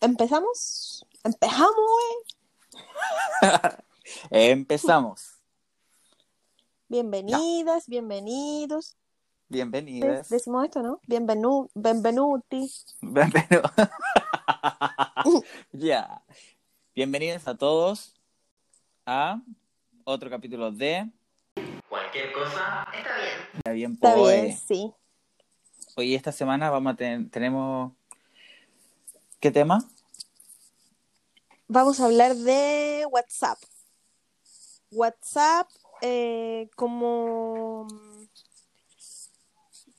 [0.00, 1.06] ¿Empezamos?
[1.24, 2.82] ¿Empezamos, güey?
[4.30, 5.40] Empezamos.
[6.86, 8.94] Bienvenidas, bienvenidos.
[9.48, 10.28] Bienvenidas.
[10.28, 11.00] Decimos esto, ¿no?
[11.06, 12.70] Bienvenu benvenuti.
[13.00, 13.62] Bienvenido.
[15.72, 16.22] ya.
[16.94, 18.20] Bienvenidos a todos
[19.06, 19.40] a
[20.04, 21.10] otro capítulo de
[21.88, 23.38] Cualquier cosa está bien.
[23.54, 24.92] Está bien, Está bien, sí.
[25.96, 27.92] Hoy esta semana vamos a tener, tenemos
[29.40, 29.88] ¿qué tema?
[31.68, 33.58] Vamos a hablar de WhatsApp.
[34.90, 35.68] WhatsApp
[36.00, 37.88] eh, como,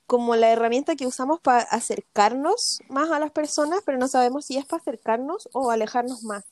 [0.06, 4.58] como la herramienta que usamos para acercarnos más a las personas, pero no sabemos si
[4.58, 6.46] es para acercarnos o alejarnos más.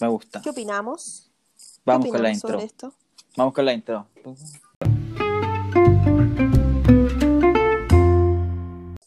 [0.00, 0.42] Me gusta.
[0.42, 1.30] ¿Qué opinamos?
[1.56, 2.48] ¿Qué Vamos con la intro.
[2.50, 2.92] sobre esto?
[3.36, 4.06] Vamos con la intro.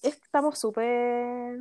[0.02, 1.60] Estamos súper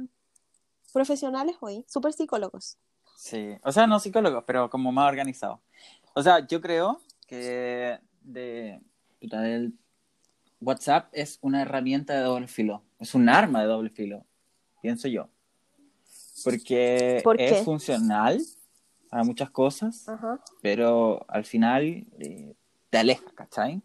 [0.93, 2.79] profesionales hoy, súper psicólogos.
[3.17, 5.61] Sí, o sea, no psicólogos, pero como más organizados.
[6.15, 8.81] O sea, yo creo que de,
[9.21, 9.75] del
[10.61, 14.25] WhatsApp es una herramienta de doble filo, es un arma de doble filo,
[14.81, 15.29] pienso yo.
[16.45, 18.41] Porque ¿Por es funcional
[19.09, 20.41] para muchas cosas, Ajá.
[20.61, 22.55] pero al final eh,
[22.91, 23.83] te aleja, ¿cachai?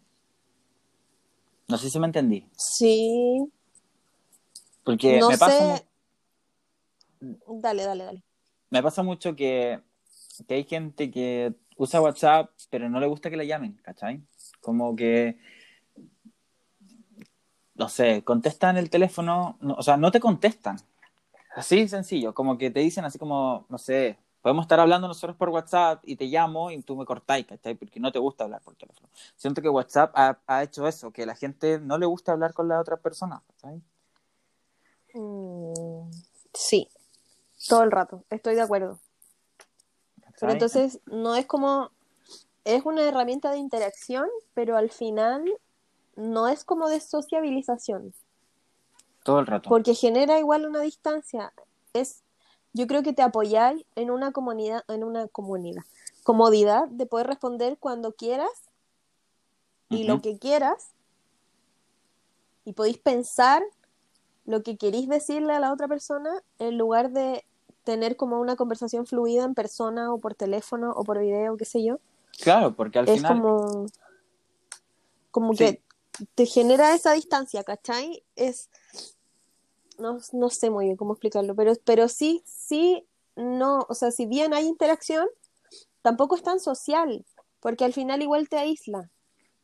[1.68, 2.46] No sé si me entendí.
[2.56, 3.46] Sí,
[4.84, 5.87] Porque no me pasa sé.
[7.20, 8.22] Dale, dale, dale.
[8.70, 9.80] Me pasa mucho que,
[10.46, 14.22] que hay gente que usa WhatsApp, pero no le gusta que le llamen, ¿cachai?
[14.60, 15.38] Como que,
[17.74, 20.76] no sé, contestan el teléfono, no- o sea, no te contestan.
[21.56, 25.50] Así sencillo, como que te dicen así como, no sé, podemos estar hablando nosotros por
[25.50, 27.74] WhatsApp y te llamo y tú me cortáis, ¿cachai?
[27.76, 29.08] Porque no te gusta hablar por teléfono.
[29.36, 32.54] Siento que WhatsApp ha, ha hecho eso, que a la gente no le gusta hablar
[32.54, 33.82] con la otra persona, ¿cachai?
[35.14, 36.10] Mm,
[36.54, 36.88] sí,
[37.68, 38.98] todo el rato, estoy de acuerdo.
[40.40, 41.90] Pero entonces no es como,
[42.64, 45.44] es una herramienta de interacción, pero al final
[46.16, 48.14] no es como de sociabilización,
[49.24, 49.68] Todo el rato.
[49.68, 51.52] porque genera igual una distancia.
[51.92, 52.22] Es,
[52.72, 55.82] yo creo que te apoyáis en una comunidad, en una comunidad,
[56.22, 58.50] comodidad de poder responder cuando quieras
[59.88, 60.92] y lo que quieras
[62.64, 63.62] y podéis pensar
[64.44, 67.44] lo que queréis decirle a la otra persona en lugar de
[67.88, 71.82] tener como una conversación fluida en persona o por teléfono o por video, qué sé
[71.82, 72.00] yo.
[72.38, 73.40] Claro, porque al es final...
[73.40, 73.86] como
[75.30, 75.58] como Sí.
[75.58, 75.82] que
[76.34, 78.22] te genera esa distancia, ¿cachai?
[78.36, 78.68] Es
[79.96, 83.06] no, no sé muy bien cómo explicarlo, pero, pero sí, sí,
[83.36, 85.26] no, o sea, si bien hay interacción,
[86.02, 87.24] tampoco es tan social,
[87.58, 89.10] porque al final igual te aísla.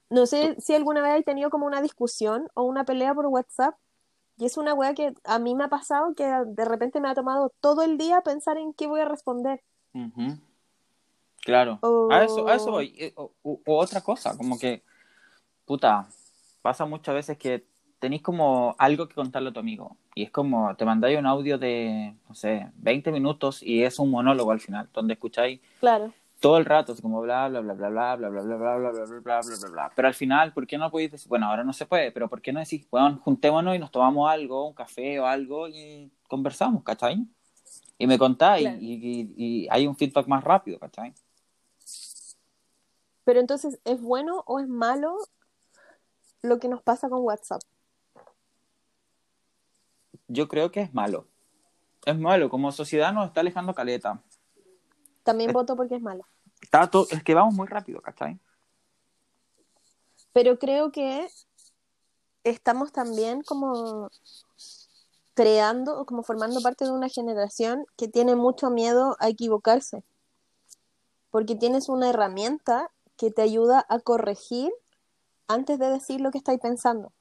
[0.08, 3.74] No sé si alguna vez hay tenido como una discusión o una pelea por WhatsApp,
[4.36, 7.14] y es una wea que a mí me ha pasado que de repente me ha
[7.14, 9.62] tomado todo el día pensar en qué voy a responder.
[11.42, 12.94] Claro, O- a eso, a eso voy.
[12.98, 14.82] Eh, O, o- o otra cosa, como que,
[15.64, 16.06] puta,
[16.62, 17.66] pasa muchas veces que
[17.98, 19.96] tenéis como algo que contarle a tu amigo.
[20.14, 24.10] Y es como, te mandáis un audio de, no sé, 20 minutos y es un
[24.10, 26.12] monólogo al final, donde escucháis Claro.
[26.44, 28.90] Todo el rato, como bla, bla, bla, bla, bla, bla, bla, bla, bla, bla, bla,
[28.90, 29.92] bla, bla, bla, bla, bla.
[29.96, 32.42] Pero al final, ¿por qué no podéis decir, bueno, ahora no se puede, pero ¿por
[32.42, 36.82] qué no decís, bueno, juntémonos y nos tomamos algo, un café o algo y conversamos,
[36.82, 37.26] ¿cachai?
[37.96, 41.14] Y me contáis y, hay un feedback más rápido, ¿cachai?
[43.24, 45.16] Pero entonces, ¿es bueno o es malo
[46.42, 47.62] lo que nos pasa con WhatsApp?
[50.28, 51.26] Yo creo que es malo.
[52.04, 54.22] Es malo, como sociedad nos está alejando caleta.
[55.22, 55.52] También Eh.
[55.54, 56.26] voto porque es malo.
[56.64, 58.40] Está to- es que vamos muy rápido, ¿cachai?
[60.32, 61.28] Pero creo que
[62.42, 64.08] estamos también como
[65.34, 70.02] creando, como formando parte de una generación que tiene mucho miedo a equivocarse.
[71.30, 74.72] Porque tienes una herramienta que te ayuda a corregir
[75.46, 77.12] antes de decir lo que estáis pensando.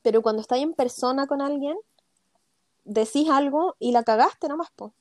[0.00, 1.76] Pero cuando estáis en persona con alguien,
[2.84, 4.94] decís algo y la cagaste nomás, po.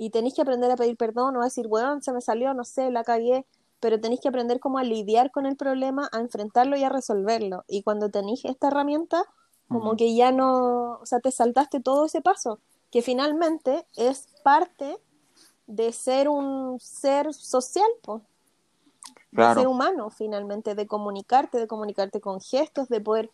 [0.00, 2.64] Y tenéis que aprender a pedir perdón o a decir, bueno, se me salió, no
[2.64, 3.44] sé, la cagué,
[3.80, 7.64] pero tenéis que aprender como a lidiar con el problema, a enfrentarlo y a resolverlo.
[7.68, 9.24] Y cuando tenéis esta herramienta,
[9.68, 12.60] como que ya no, o sea, te saltaste todo ese paso,
[12.90, 14.96] que finalmente es parte
[15.66, 18.22] de ser un ser social, de
[19.36, 19.60] Claro.
[19.60, 23.30] ser humano, finalmente, de comunicarte, de comunicarte con gestos, de poder,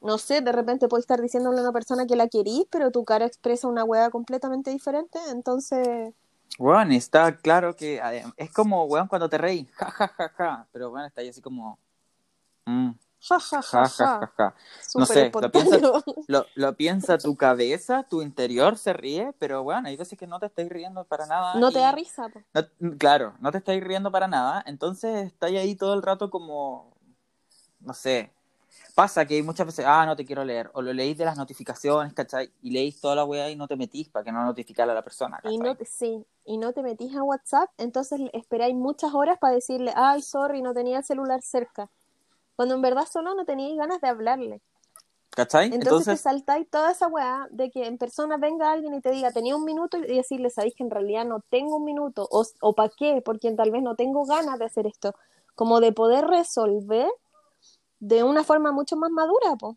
[0.00, 3.04] no sé, de repente puedes estar diciéndole a una persona que la querís, pero tu
[3.04, 6.14] cara expresa una hueá completamente diferente, entonces,
[6.58, 10.68] Weón, está claro que adem- es como, weón, cuando te reís, ja, ja, ja, ja,
[10.72, 11.78] pero weón, está ahí así como,
[12.66, 12.90] mm,
[13.20, 13.60] Ja, ja,
[14.36, 14.54] Ja.
[14.94, 16.04] No sé, lo piensa, espontáneo.
[16.28, 20.38] lo, lo piensa tu cabeza, tu interior se ríe, pero bueno, hay veces que no
[20.38, 21.58] te estáis riendo para nada.
[21.60, 25.74] No te da risa, no- claro, no te estáis riendo para nada, entonces estáis ahí
[25.74, 26.92] todo el rato como,
[27.80, 28.32] no sé,
[28.94, 32.12] pasa que muchas veces, ah, no te quiero leer, o lo leís de las notificaciones,
[32.14, 32.50] ¿cachai?
[32.62, 35.02] Y leís toda la weá y no te metís para que no notificara a la
[35.04, 35.58] persona, Y ¿cachai?
[35.58, 39.92] no te, sí, y no te metís a WhatsApp, entonces esperáis muchas horas para decirle,
[39.96, 41.90] ay, sorry, no tenía el celular cerca.
[42.56, 44.62] Cuando en verdad solo no teníais ganas de hablarle.
[45.30, 45.66] ¿Cachai?
[45.70, 49.10] Entonces, Entonces, te saltáis toda esa weá de que en persona venga alguien y te
[49.10, 52.44] diga, tenía un minuto y decirle, sabéis que en realidad no tengo un minuto, o,
[52.62, 55.14] o para qué, porque tal vez no tengo ganas de hacer esto.
[55.54, 57.10] Como de poder resolver
[58.00, 59.76] de una forma mucho más madura, po.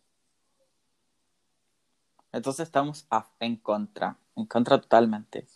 [2.32, 5.46] entonces estamos a- en contra, en contra totalmente.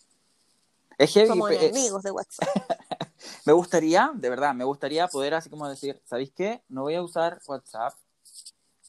[0.97, 2.47] Es heavy, Como enemigos de WhatsApp.
[3.45, 6.61] Me gustaría, de verdad, me gustaría poder así como decir, ¿sabéis qué?
[6.69, 7.93] No voy a usar WhatsApp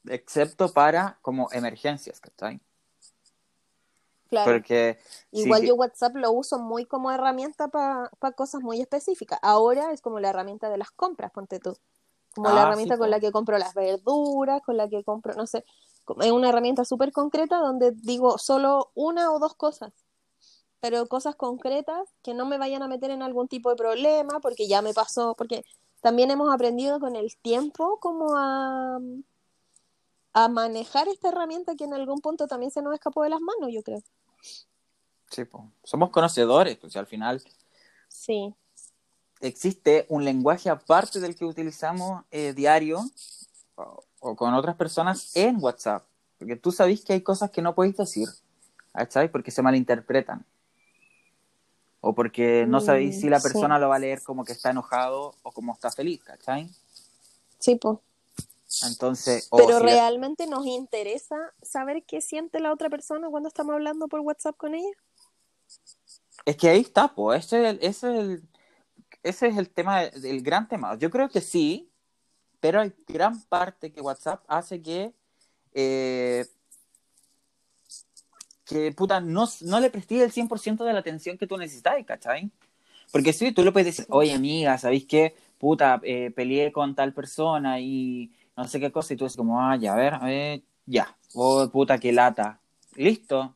[0.07, 2.61] excepto para como emergencias, ¿cachai?
[4.29, 4.53] Claro.
[4.53, 4.99] Porque
[5.33, 9.39] Igual yo WhatsApp lo uso muy como herramienta para cosas muy específicas.
[9.43, 11.77] Ahora es como la herramienta de las compras, ponte tú.
[12.43, 15.35] Como la Ah, herramienta sí, con la que compro las verduras, con la que compro,
[15.35, 15.65] no sé.
[16.21, 19.93] Es una herramienta súper concreta donde digo solo una o dos cosas.
[20.81, 24.69] Pero cosas concretas que no me vayan a meter en algún tipo de problema, porque
[24.69, 25.65] ya me pasó, porque
[26.01, 28.99] también hemos aprendido con el tiempo como a,
[30.33, 33.71] a manejar esta herramienta que en algún punto también se nos escapó de las manos,
[33.73, 34.01] yo creo.
[35.31, 37.43] sí, po, somos conocedores, pues al final
[38.09, 38.55] Sí.
[39.41, 43.05] Existe un lenguaje aparte del que utilizamos eh, diario
[43.77, 46.05] o, o con otras personas en WhatsApp.
[46.39, 48.29] Porque tú sabes que hay cosas que no podéis decir,
[48.93, 49.31] ¿cachai?
[49.31, 50.45] Porque se malinterpretan.
[52.01, 53.43] O porque no Mm, sabéis si la sí.
[53.43, 56.71] persona lo va a leer como que está enojado o como está feliz, ¿cachai?
[57.59, 57.99] Sí, pues.
[58.85, 64.07] Entonces, Pero si- realmente nos interesa saber qué siente la otra persona cuando estamos hablando
[64.07, 64.95] por WhatsApp con ella.
[66.45, 68.43] es que ahí está, pues, ese es el, ese es el,
[69.23, 70.97] ese es el tema, el gran tema.
[70.97, 71.91] Yo creo que sí,
[72.61, 75.13] pero hay gran parte que WhatsApp hace que,
[75.75, 76.47] eh,
[78.65, 82.51] que puta, no, no le prestes el 100% de la atención que tú necesitas, ¿cachai?
[83.13, 85.35] Porque sí, tú le puedes decir, oye amiga, ¿sabéis qué?
[85.59, 89.61] Puta, eh, peleé con tal persona y no sé qué cosa, y tú dices como,
[89.61, 92.61] ah, ya, a ver, a ver, ya, oh, puta, qué lata.
[92.97, 93.55] Listo.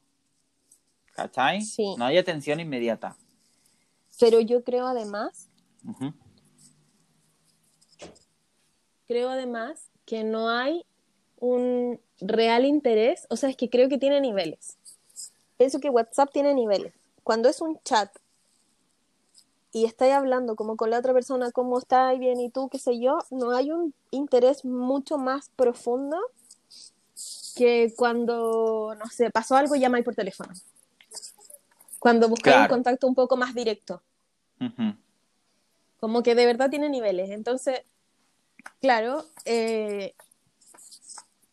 [1.15, 1.63] ¿Cachai?
[1.63, 1.95] Sí.
[1.99, 3.17] No hay atención inmediata.
[4.19, 5.49] Pero yo creo además,
[9.07, 10.85] Creo además que no hay
[11.39, 14.79] un real interés, o sea, es que creo que tiene niveles.
[15.57, 16.95] Pienso que WhatsApp tiene niveles.
[17.25, 18.11] Cuando es un chat
[19.73, 23.01] y estáis hablando como con la otra persona, cómo está, bien, y tú, qué sé
[23.01, 26.19] yo, no hay un interés mucho más profundo
[27.57, 30.53] que cuando, no sé, pasó algo y llamáis por teléfono.
[31.99, 32.75] Cuando buscáis un Claro.
[32.75, 34.03] contacto un poco más directo.
[34.61, 34.95] Ujú.
[36.03, 37.31] Como que de verdad tiene niveles.
[37.31, 37.83] Entonces,
[38.81, 40.17] claro, eh,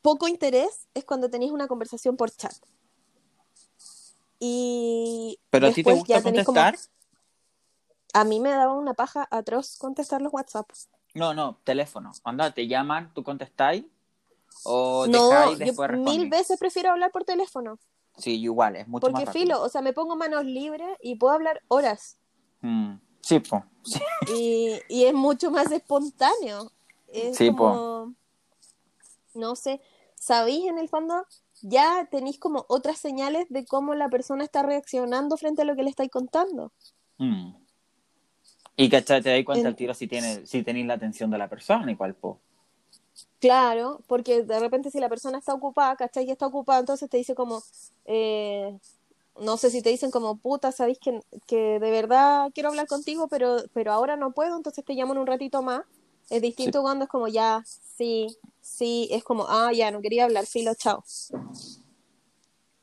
[0.01, 2.55] poco interés es cuando tenéis una conversación por chat.
[4.39, 6.79] Y Pero a ti te después gusta como- contestar.
[8.15, 10.67] A mí me daba una paja atroz contestar los WhatsApp.
[11.13, 12.11] No, no, teléfono.
[12.23, 13.85] Anda, te llaman, tú contestáis
[14.63, 17.77] o No, dejáis y yo después mil veces prefiero hablar por teléfono.
[18.17, 21.35] Sí, igual, es mucho Porque más filo, o sea, me pongo manos libres y puedo
[21.35, 22.17] hablar horas.
[22.61, 23.63] Mm, Sí, po.
[23.83, 23.99] Sí.
[24.35, 26.71] y, y es mucho más espontáneo.
[27.07, 28.13] Es Sí, como,
[29.33, 29.81] no sé,
[30.15, 31.25] sabéis en el fondo,
[31.61, 35.83] ya tenéis como otras señales de cómo la persona está reaccionando frente a lo que
[35.83, 36.71] le estáis contando.
[37.17, 37.53] Mm.
[38.75, 41.37] Y cachai, te das cuenta En- al tiro si, tiene, si tenéis la atención de
[41.37, 42.39] la persona, igual, po.
[43.39, 46.25] Claro, porque de repente si la persona está ocupada, ¿cachai?
[46.25, 47.61] Que está ocupada, entonces te dice como,
[48.05, 48.77] eh,
[49.41, 53.27] no sé si te dicen como, puta, sabéis que, que de verdad quiero hablar contigo,
[53.27, 55.83] pero, pero ahora no puedo, entonces te llamo en un ratito más.
[56.29, 58.27] Es distinto cuando es como, ya, sí,
[58.61, 61.03] sí, es como, ah, ya, no quería hablar, filo, chao.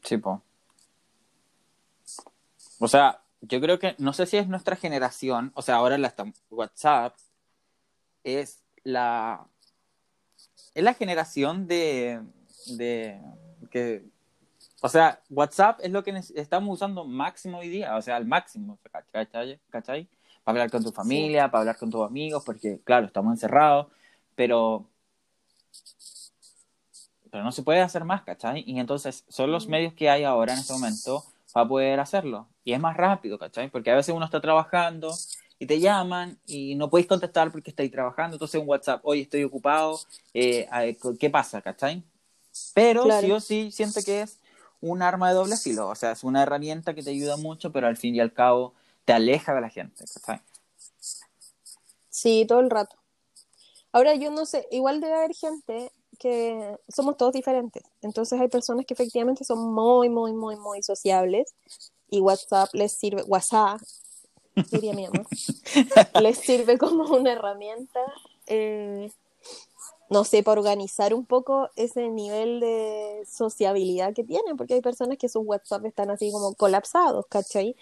[0.02, 0.42] Sí, po.
[2.78, 6.12] O sea, yo creo que, no sé si es nuestra generación, o sea, ahora la
[6.50, 7.16] WhatsApp
[8.24, 9.46] es la
[10.74, 12.20] es la generación de,
[12.76, 13.18] de
[13.70, 14.04] que
[14.82, 18.78] o sea, WhatsApp es lo que estamos usando máximo hoy día, o sea, al máximo,
[19.12, 19.58] ¿cachai?
[19.70, 20.08] ¿cachai?
[20.44, 23.86] Para hablar con tu familia, para hablar con tus amigos, porque claro, estamos encerrados,
[24.34, 24.86] pero
[27.30, 28.64] pero no se puede hacer más, ¿cachai?
[28.66, 29.70] Y entonces son los Mm.
[29.70, 32.48] medios que hay ahora en este momento para poder hacerlo.
[32.64, 33.68] Y es más rápido, ¿cachai?
[33.70, 35.12] Porque a veces uno está trabajando
[35.58, 39.44] y te llaman y no podéis contestar porque estáis trabajando, entonces un WhatsApp, hoy estoy
[39.44, 39.98] ocupado,
[40.34, 40.66] eh,
[41.18, 41.60] ¿qué pasa?
[41.60, 42.02] ¿Cachai?
[42.74, 43.20] Pero Claro.
[43.20, 44.38] sí o sí siento que es
[44.80, 47.86] un arma de doble filo, o sea, es una herramienta que te ayuda mucho, pero
[47.86, 50.40] al fin y al cabo te aleja de la gente, ¿cachai?
[52.10, 52.96] Sí, todo el rato.
[53.92, 57.82] Ahora yo no sé, igual debe haber gente que somos todos diferentes.
[58.02, 61.54] Entonces hay personas que efectivamente son muy, muy, muy, muy sociables
[62.10, 63.80] y WhatsApp les sirve, WhatsApp,
[64.70, 65.26] diría mi mamá,
[66.22, 68.00] les sirve como una herramienta,
[68.46, 69.10] eh,
[70.08, 75.18] no sé, para organizar un poco ese nivel de sociabilidad que tienen, porque hay personas
[75.18, 77.76] que sus WhatsApp están así como colapsados, ¿cachai?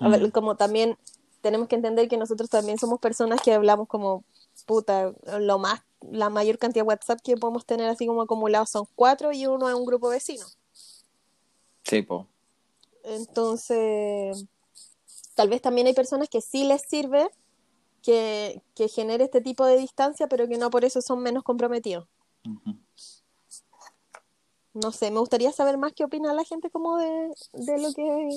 [0.00, 0.30] A ver, Mm.
[0.30, 0.98] como también
[1.40, 4.24] tenemos que entender que nosotros también somos personas que hablamos como
[4.66, 5.80] puta, lo más,
[6.10, 9.68] la mayor cantidad de WhatsApp que podemos tener así como acumulados son cuatro y uno
[9.68, 10.44] es un grupo vecino.
[11.84, 12.26] Sí, po.
[13.04, 14.44] Entonces,
[15.34, 17.30] tal vez también hay personas que sí les sirve
[18.02, 22.06] que, que genere este tipo de distancia, pero que no por eso son menos comprometidos.
[24.72, 28.28] No sé, me gustaría saber más qué opina la gente como de, de lo que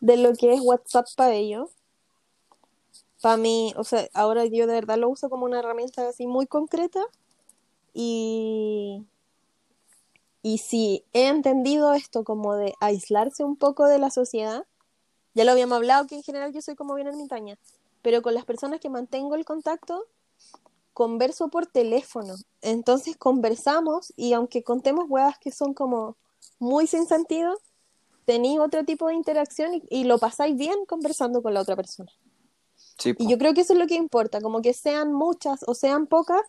[0.00, 1.70] de lo que es WhatsApp para ellos.
[3.22, 6.46] Para mí, o sea, ahora yo de verdad lo uso como una herramienta así muy
[6.46, 7.00] concreta
[7.94, 9.06] y
[10.42, 14.66] y si he entendido esto como de aislarse un poco de la sociedad,
[15.34, 17.58] ya lo habíamos hablado que en general yo soy como bien ermitaña,
[18.02, 20.06] pero con las personas que mantengo el contacto
[20.92, 22.34] converso por teléfono.
[22.60, 26.16] Entonces conversamos y aunque contemos huevas que son como
[26.58, 27.58] muy sin sentido,
[28.24, 32.10] tenéis otro tipo de interacción y, y lo pasáis bien conversando con la otra persona.
[32.98, 33.14] Sí.
[33.18, 36.06] Y yo creo que eso es lo que importa, como que sean muchas o sean
[36.06, 36.42] pocas,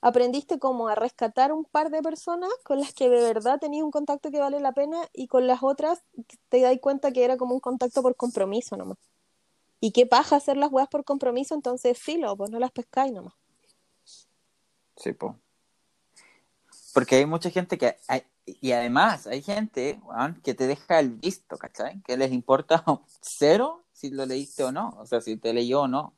[0.00, 3.90] aprendiste como a rescatar un par de personas con las que de verdad tenías un
[3.90, 6.02] contacto que vale la pena y con las otras
[6.48, 8.98] te das cuenta que era como un contacto por compromiso nomás.
[9.80, 13.34] Y qué paja hacer las weas por compromiso, entonces filo, pues no las pescáis nomás.
[14.96, 15.36] Sí, po.
[16.92, 17.96] Porque hay mucha gente que...
[18.08, 20.00] hay- y además hay gente
[20.42, 22.02] que te deja el visto, ¿cachai?
[22.02, 22.84] Que les importa
[23.20, 24.96] cero si lo leíste o no.
[24.98, 26.14] O sea, si te leyó o no.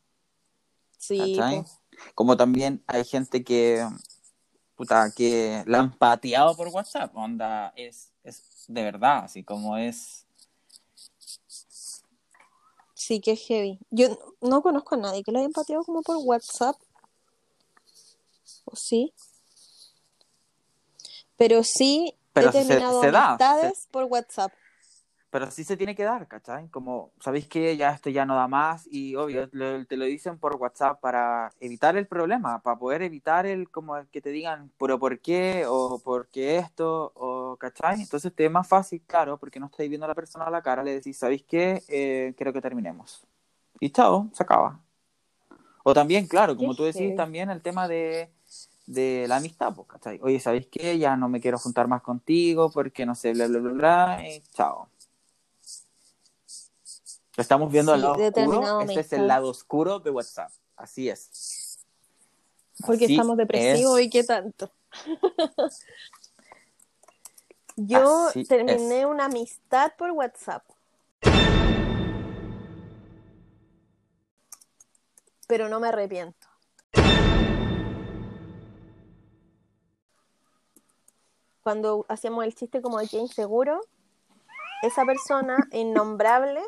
[1.02, 1.80] Sí, pues.
[2.14, 3.86] Como también hay gente que...
[4.76, 7.14] Puta, que la han pateado por WhatsApp.
[7.16, 10.26] Onda, es, es de verdad, así como es...
[12.94, 13.80] Sí, que es heavy.
[13.90, 16.76] Yo no conozco a nadie que lo hayan pateado como por WhatsApp.
[18.64, 19.12] ¿O sí?
[21.36, 24.52] Pero sí Pero he se- terminado se da, amistades por WhatsApp.
[25.32, 26.68] Pero sí se tiene que dar, ¿cachai?
[26.68, 28.86] Como, ¿sabéis que ya esto ya no da más?
[28.92, 33.46] Y obvio, lo- te lo dicen por WhatsApp para evitar el problema, para poder evitar
[33.46, 35.64] el como el que te digan, pero ¿por qué?
[35.68, 37.12] O ¿por qué esto?
[37.16, 38.02] O, ¿cachai?
[38.02, 40.62] Entonces te es más fácil, claro, porque no estáis viendo a la persona a la
[40.62, 41.82] cara, le decís, ¿sabéis qué?
[41.88, 43.26] Eh, quiero que terminemos.
[43.80, 44.80] Y chao, se acaba.
[45.84, 48.30] O también, claro, como tú decís, también el tema de,
[48.86, 50.20] de la amistad, pues, ¿cachai?
[50.22, 50.98] Oye, ¿sabéis qué?
[50.98, 54.42] Ya no me quiero juntar más contigo porque no sé, bla, bla, bla, bla, y
[54.52, 54.88] chao.
[57.36, 58.80] Lo estamos viendo al Sí, lado oscuro.
[58.82, 60.50] Este es el lado oscuro de WhatsApp.
[60.76, 61.78] Así es.
[62.86, 64.06] Porque Así estamos depresivos es.
[64.06, 64.70] y qué tanto.
[67.76, 69.06] Yo Así terminé es.
[69.06, 70.64] una amistad por WhatsApp.
[75.46, 76.46] Pero no me arrepiento.
[81.62, 83.80] Cuando hacíamos el chiste como de que inseguro,
[84.82, 86.60] esa persona innombrable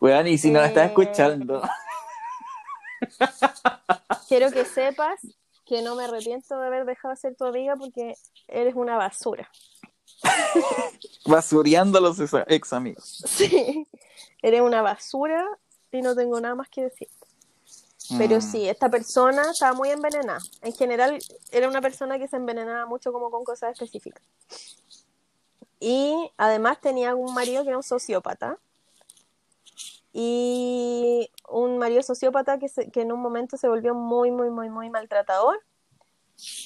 [0.00, 0.88] Weón, y si no la estás Eh.
[0.88, 1.62] escuchando.
[4.28, 5.20] Quiero que sepas
[5.64, 8.14] que no me arrepiento de haber dejado de ser tu amiga porque
[8.48, 9.50] eres una basura.
[11.26, 13.22] Basureando a los ex- amigos.
[13.26, 13.86] Sí,
[14.42, 15.44] eres una basura
[15.92, 17.08] y no tengo nada más que decir.
[18.16, 18.42] Pero Mm.
[18.42, 20.40] sí, esta persona estaba muy envenenada.
[20.62, 21.18] En general,
[21.52, 24.22] era una persona que se envenenaba mucho como con cosas específicas.
[25.78, 28.58] Y además tenía un marido que era un sociópata.
[30.12, 34.70] Y un marido sociópata que, se- que en un momento se volvió muy, muy, muy,
[34.70, 35.60] muy maltratador.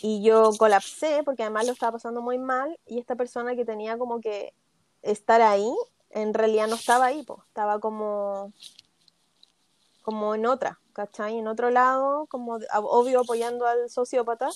[0.03, 2.79] Y yo colapsé porque además lo estaba pasando muy mal.
[2.87, 4.55] Y esta persona que tenía como que
[5.03, 5.75] estar ahí,
[6.11, 8.53] en realidad no estaba ahí, estaba como,
[10.03, 11.39] como en otra, ¿cachai?
[11.39, 14.49] En otro lado, como obvio apoyando al sociópata.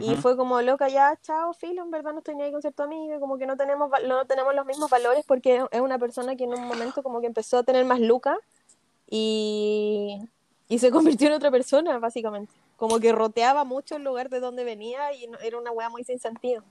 [0.00, 0.16] Y Ujú.
[0.22, 2.82] fue como, loca, ya, chao, filo, en verdad no estoy ni ahí con ser tu
[2.82, 6.44] amiga, como que no tenemos, no tenemos los mismos valores porque es una persona que
[6.44, 8.38] en un momento como que empezó a tener más lucas
[9.08, 10.20] y,
[10.68, 12.52] y se convirtió en otra persona, básicamente.
[12.76, 16.02] Como que roteaba mucho el lugar de donde venía y no- era una wea muy
[16.02, 16.64] sin sentido.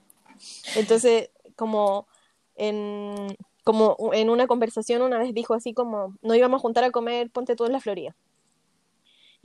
[0.76, 2.08] Entonces, como
[2.56, 6.92] en, como en una conversación una vez dijo así como, no íbamos a juntar a
[6.92, 8.16] comer, ponte tú en la Florida.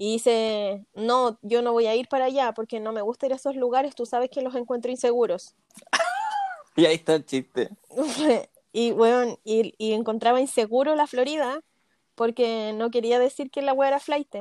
[0.01, 3.33] Y dice, no, yo no voy a ir para allá porque no me gusta ir
[3.33, 5.55] a esos lugares, tú sabes que los encuentro inseguros.
[6.77, 7.71] Y ahí está el chiste.
[8.73, 11.61] y bueno, y, y encontraba inseguro la Florida
[12.15, 14.33] porque no quería decir que la wea era flight.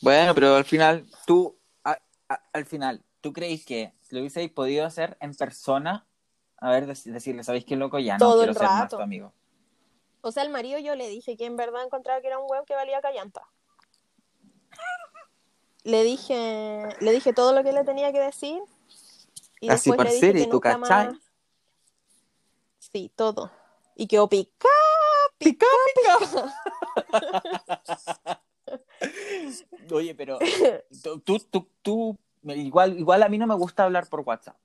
[0.00, 1.98] Bueno, pero al final, tú, a-
[2.30, 6.06] a- al final, ¿tú crees que lo hubieseis podido hacer en persona?
[6.56, 7.98] A ver, dec- decirle, ¿sabéis qué loco?
[7.98, 9.34] Ya no Todo quiero el ser más tu amigo.
[10.22, 12.64] O sea, al marido yo le dije que en verdad encontraba que era un weón
[12.64, 13.46] que valía callampa.
[15.84, 18.60] Le dije, le dije todo lo que le tenía que decir.
[19.60, 21.08] Y Así después por le dije ser, ¿y que tú cachai?
[21.08, 21.18] más.
[22.78, 23.50] Sí, todo.
[23.96, 24.68] Y que pica,
[25.38, 25.66] ¡Pica,
[29.92, 30.38] Oye, pero
[31.24, 34.56] tú, tú, tú, igual, igual a mí no me gusta hablar por WhatsApp.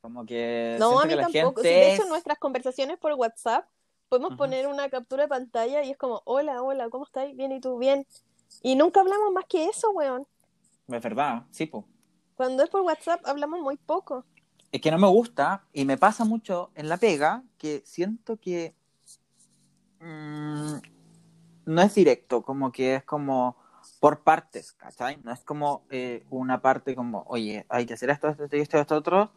[0.00, 1.62] Como que No, a mí tampoco.
[1.62, 3.66] Sí, de hecho, es- nuestras conversaciones por WhatsApp
[4.08, 7.36] podemos poner una captura de pantalla y es como, hola, hola, ¿cómo estáis?
[7.36, 7.78] Bien, ¿y tú?
[7.78, 8.06] Bien.
[8.62, 10.26] Y nunca hablamos más que eso, weón.
[10.88, 11.84] Es verdad, sí, po.
[12.36, 14.24] Cuando es por WhatsApp hablamos muy poco.
[14.70, 18.74] Es que no me gusta y me pasa mucho en la pega que siento que
[20.00, 20.74] mm,
[21.66, 23.56] no es directo, como que es como
[24.00, 25.18] por partes, ¿cachai?
[25.22, 28.78] No es como eh, una parte como, oye, hay que hacer esto, esto, esto, esto,
[28.78, 29.30] esto, otro.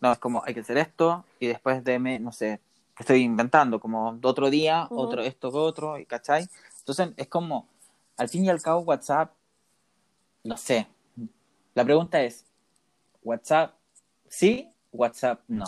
[0.00, 2.60] No, es como, hay que hacer esto y después deme, no sé,
[2.98, 5.00] estoy inventando, como otro día, Ujú.
[5.00, 6.48] otro esto, otro, ¿cachai?
[6.78, 7.66] Entonces es como,
[8.20, 9.32] al fin y al cabo, WhatsApp,
[10.44, 10.86] no sé.
[11.74, 12.44] La pregunta es,
[13.22, 13.74] ¿WhatsApp
[14.28, 14.68] sí?
[14.92, 15.64] ¿WhatsApp no?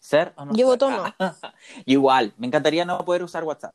[0.00, 0.54] ¿Ser o no?
[0.56, 1.04] Yo voto no.
[1.86, 3.72] Igual, me encantaría no poder usar WhatsApp.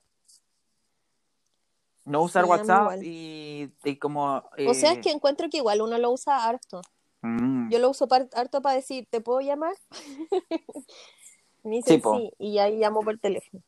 [2.04, 4.44] No usar Sí, WhatsApp y, y como...
[4.68, 6.82] O sea, eh, es que encuentro que igual uno lo usa harto.
[7.22, 9.76] mm, Yo lo uso par- harto para decir, ¿te puedo llamar?
[11.64, 13.64] Me dice Sí, y ahí llamo por teléfono.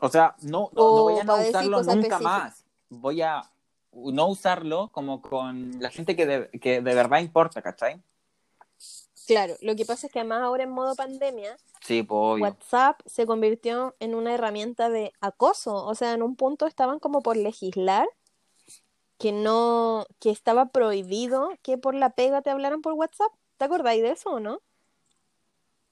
[0.00, 2.22] O sea, no, no, voy a no usarlo nunca específicas.
[2.22, 2.64] más.
[2.90, 3.42] Voy a
[3.92, 8.02] no usarlo como con la gente que de, que de verdad importa, ¿cachai?
[9.26, 12.40] Claro, lo que pasa es que además ahora en modo pandemia, Sí, pues.
[12.40, 15.84] WhatsApp se convirtió en una herramienta de acoso.
[15.84, 18.08] O sea, en un punto estaban como por legislar
[19.18, 23.32] que no, que estaba prohibido que por la pega te hablaran por WhatsApp.
[23.56, 24.60] ¿Te acordáis de eso o no?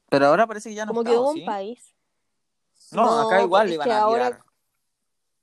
[0.08, 1.94] Pero ahora parece que ya no Como que está, ¿o hubo un país.
[2.92, 4.44] No, No, acá igual iban que a ahora- tirar.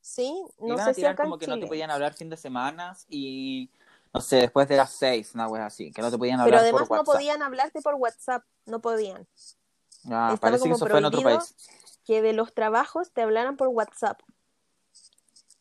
[0.07, 2.29] Sí, no iban sé a si tirar acá como que no te podían hablar fin
[2.29, 3.69] de semana y
[4.13, 6.61] no sé, después de las seis, una wea así, que no te podían Pero hablar
[6.61, 9.27] además por no podían hablarte por WhatsApp, no podían.
[10.09, 11.39] Ah, estaba parece que como eso fue en otro prohibido.
[11.39, 11.55] país.
[12.05, 14.21] que de los trabajos te hablaran por WhatsApp.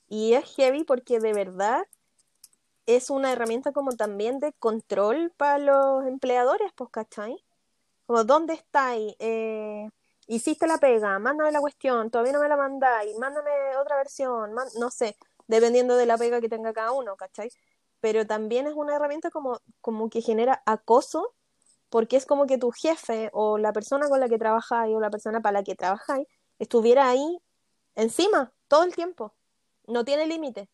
[0.09, 1.85] Y es heavy porque de verdad
[2.87, 7.45] es una herramienta como también de control para los empleadores, pues, ¿cachai?
[8.07, 9.17] Como, ¿dónde estáis?
[9.19, 9.91] Eh,
[10.27, 14.91] hiciste la pega, mándame la cuestión, todavía no me la mandáis, mándame otra versión, no
[14.91, 17.51] sé, dependiendo de la pega que tenga cada uno, ¿cachai?
[18.01, 21.35] Pero también es una herramienta como, como que genera acoso,
[21.89, 25.11] porque es como que tu jefe o la persona con la que trabajáis o la
[25.11, 26.27] persona para la que trabajáis
[26.59, 27.39] estuviera ahí
[27.95, 29.35] encima todo el tiempo.
[29.87, 30.69] No tiene límite.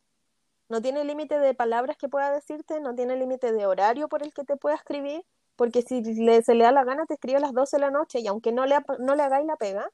[0.69, 4.33] No tiene límite de palabras que pueda decirte, no tiene límite de horario por el
[4.33, 5.23] que te pueda escribir,
[5.62, 7.92] porque si le- se le da la gana te escribe a las 12 de la
[7.92, 9.88] noche y aunque no le, no le hagáis la pega,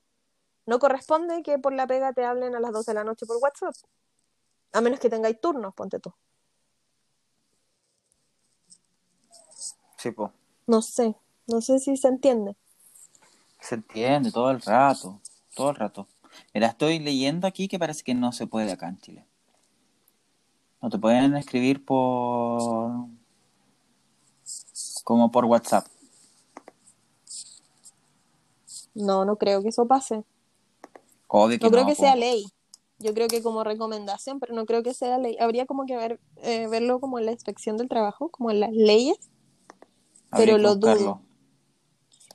[0.65, 3.37] no corresponde que por la pega te hablen a las 12 de la noche por
[3.37, 3.75] WhatsApp.
[4.73, 6.11] A menos que tengáis turnos, ponte tú.
[9.99, 10.31] Sí, pues.
[10.67, 11.15] No sé,
[11.47, 12.57] no sé si se entiende.
[13.61, 15.21] Se entiende todo el rato,
[15.55, 16.09] todo el rato.
[16.55, 19.27] Mira, estoy leyendo aquí que parece que no se puede acá en Chile.
[20.81, 23.07] No te pueden escribir por...
[25.09, 25.87] como por WhatsApp.
[28.93, 30.23] No, no creo que eso pase.
[31.31, 32.45] Que No creo que sea ley.
[32.99, 35.39] Yo creo que como recomendación, pero no creo que sea ley.
[35.41, 38.73] Habría como que ver, eh, verlo como en la inspección del trabajo, como en las
[38.73, 39.17] leyes.
[40.31, 41.01] Habría pero lo buscarlo.
[41.01, 41.23] dudo.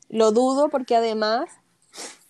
[0.09, 1.51] Lo dudo porque además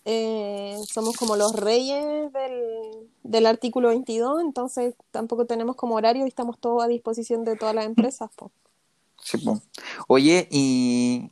[0.04, 6.28] eh, somos como los reyes del, del artículo 22, entonces tampoco tenemos como horario y
[6.28, 8.28] estamos todos a disposición de todas las empresas.
[8.36, 8.52] po.
[10.08, 11.30] Oye, y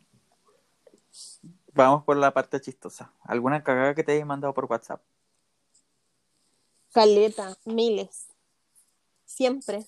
[1.72, 3.12] vamos por la parte chistosa.
[3.24, 5.02] ¿Alguna cagada que te haya mandado por WhatsApp?
[6.92, 8.28] Caleta, miles.
[9.24, 9.86] Siempre.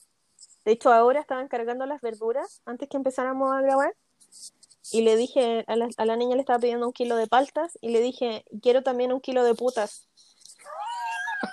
[0.65, 3.95] De hecho, ahora estaban cargando las verduras antes que empezáramos a grabar.
[4.91, 7.79] Y le dije, a la, a la niña le estaba pidiendo un kilo de paltas
[7.81, 10.09] y le dije, quiero también un kilo de putas.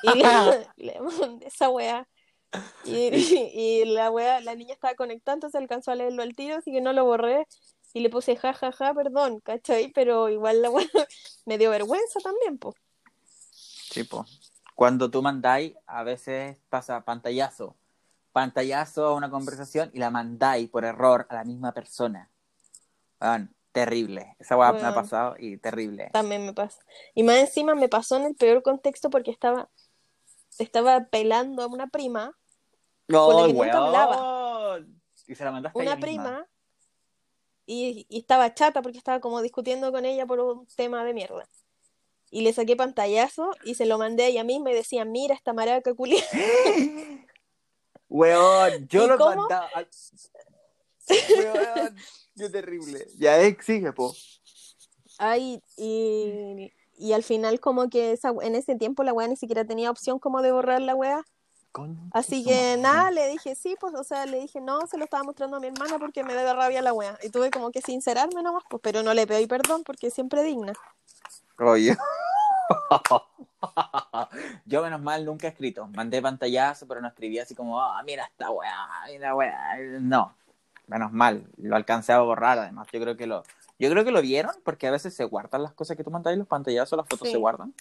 [0.04, 0.24] Y
[0.78, 2.08] le mandé esa weá.
[2.86, 3.10] Y,
[3.54, 6.82] y la weá, la niña estaba conectando, se alcanzó a leerlo al tiro, así que
[6.82, 7.48] no lo borré.
[7.94, 9.92] Y le puse ja, ja, ja, perdón, ¿cachai?
[9.92, 10.86] Pero igual la weá
[11.46, 12.76] me dio vergüenza también, pues.
[13.92, 14.26] Sí, po.
[14.76, 17.76] Cuando tú mandáis, a veces pasa pantallazo.
[18.32, 22.30] Pantallazo a una conversación y la mandáis por error a la misma persona.
[23.20, 24.36] Weón, terrible.
[24.40, 26.10] Esa weá me ha pasado y terrible.
[26.14, 26.82] También me pasa.
[27.14, 29.70] Y más encima me pasó en el peor contexto porque estaba,
[30.58, 32.38] estaba pelando a una prima,
[33.12, 33.86] No, la que nunca weón.
[33.88, 34.80] hablaba.
[35.28, 36.24] Y se la mandaste a una ella misma.
[36.24, 36.47] prima,
[37.65, 41.47] y, y estaba chata porque estaba como discutiendo con ella por un tema de mierda.
[42.30, 45.54] Y le saqué pantallazo y se lo mandé a ella misma y decía, mira esta
[45.54, 46.24] maraca culia.
[48.10, 49.36] Weón, yo ¿Y lo cómo?
[49.36, 49.69] mandaba.
[51.10, 51.97] Weón,
[52.38, 53.08] qué terrible.
[53.17, 54.13] Ya exige, po.
[55.17, 59.65] Ay, y, y al final como que esa, en ese tiempo la weá ni siquiera
[59.65, 61.24] tenía opción como de borrar la weá.
[62.12, 65.24] Así que nada, le dije sí, pues, o sea, le dije no, se lo estaba
[65.24, 67.18] mostrando a mi hermana porque me da rabia la wea.
[67.24, 70.44] Y tuve como que sincerarme nomás, pues, pero no le pedí perdón porque es siempre
[70.44, 70.74] digna.
[71.58, 71.98] Oye.
[74.66, 75.88] Yo menos mal nunca he escrito.
[75.88, 79.78] Mandé pantallazo, pero no escribí así como, ah, mira esta weá, mira weá.
[80.00, 80.34] No,
[80.88, 81.48] menos mal.
[81.58, 82.88] Lo alcancé a borrar además.
[82.92, 83.44] Yo creo que lo,
[83.80, 86.34] yo creo que lo vieron porque a veces se guardan las cosas que tú mandas
[86.34, 87.34] y los pantallazos, las fotos Sí.
[87.34, 87.74] se guardan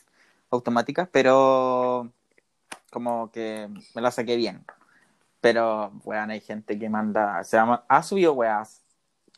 [0.50, 2.11] automáticas, pero
[2.90, 4.64] como que me la saqué bien.
[5.40, 8.83] Pero, weón, hay gente que manda, se llama, ha subido weas,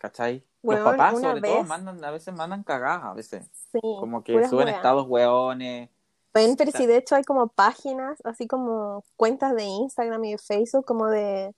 [0.00, 0.44] ¿cachai?
[0.62, 3.46] Los Weón, papás una sobre todo vez- mandan, a veces mandan cagadas, a veces.
[3.72, 4.76] Sí, Como que suben weas.
[4.76, 5.90] estados weones.
[6.34, 10.38] Ven, pero si de hecho hay como páginas, así como cuentas de Instagram y de
[10.38, 11.54] Facebook, como de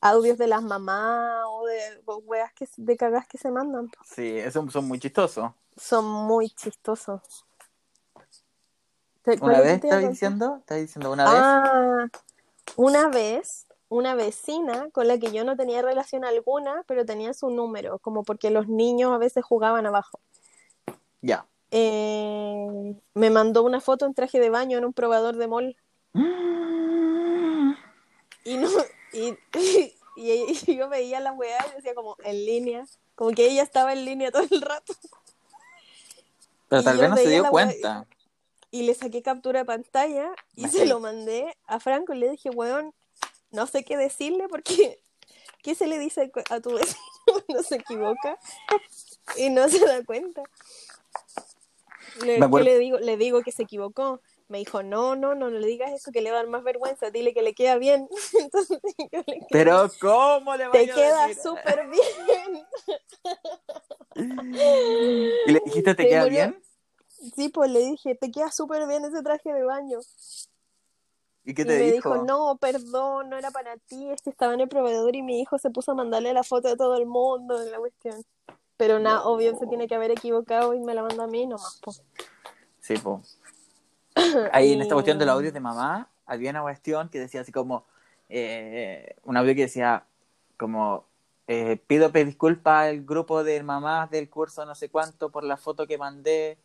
[0.00, 3.90] audios de las mamás o de o weas que, de cagas que se mandan.
[4.04, 5.50] Sí, esos son muy chistosos.
[5.76, 7.45] Son muy chistosos.
[9.26, 10.08] ¿Te- cuál Una vez contar?
[10.08, 11.42] diciendo, diciendo una vez.
[11.42, 12.06] Ah,
[12.76, 17.50] una vez, una vecina con la que yo no tenía relación alguna, pero tenía su
[17.50, 20.20] número, como porque los niños a veces jugaban abajo.
[21.22, 21.44] Ya.
[21.72, 25.76] Eh, me mandó una foto en traje de baño en un probador de mall
[28.44, 28.68] y no
[29.12, 29.36] y,
[30.16, 32.84] y- y yo veía la weá y decía como en línea,
[33.16, 34.94] como que ella estaba en línea todo el rato
[36.68, 38.06] Pero tal vez no se dio cuenta.
[38.70, 42.50] Y le saqué captura de pantalla y se lo mandé a Franco y le dije,
[42.50, 42.92] weón,
[43.50, 45.00] no sé qué decirle porque
[45.62, 46.98] ¿qué se le dice a tu vecino?
[47.48, 48.38] No se equivoca
[49.36, 50.42] y no se da cuenta.
[52.20, 52.98] Le, Me ¿qué acuerdo- le digo?
[52.98, 54.20] Le digo que se equivocó.
[54.48, 56.62] Me dijo, no, no, no, no le digas eso que le va a dar más
[56.62, 58.08] vergüenza, dile que le queda bien.
[58.38, 58.78] Entonces
[59.10, 61.42] yo le Pero ¿cómo le te vaya a queda decir?
[61.42, 62.66] súper bien.
[65.46, 66.38] ¿Y le dijiste te queda murió.
[66.42, 66.62] bien?
[67.34, 69.98] Sí, pues le dije, te queda súper bien ese traje de baño.
[71.44, 72.12] ¿Y qué Y te me dijo?
[72.14, 75.40] dijo, no, perdón, no era para ti, es que estaba en el proveedor y mi
[75.40, 78.22] hijo se puso a mandarle la foto de todo el mundo de la cuestión.
[78.76, 79.30] Pero nada, No.
[79.30, 81.80] obvio se tiene que haber equivocado y me la manda a mí nomás.
[81.82, 81.92] po.
[82.80, 83.22] Sí, po.
[84.52, 87.40] Ahí en esta Y- cuestión de los audios de mamá, había una cuestión que decía
[87.40, 87.84] así como,
[88.28, 90.04] eh, un audio que decía
[90.58, 91.04] como,
[91.46, 95.86] eh, pido disculpas al grupo de mamás del curso no sé cuánto por la foto
[95.86, 96.58] que mandé,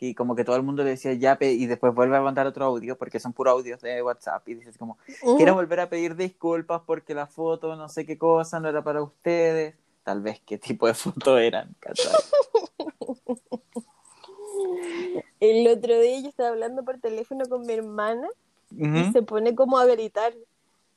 [0.00, 2.64] y como que todo el mundo le decía ya, y después vuelve a mandar otro
[2.64, 5.36] audio, porque son puros audios de WhatsApp, y dice así como, Ujú.
[5.36, 9.02] quiero volver a pedir disculpas porque la foto no sé qué cosa no era para
[9.02, 11.74] ustedes, tal vez qué tipo de foto eran.
[15.40, 18.28] El otro día yo estaba hablando por teléfono con mi hermana
[18.70, 19.12] y Ujú.
[19.12, 20.34] se pone como a gritar.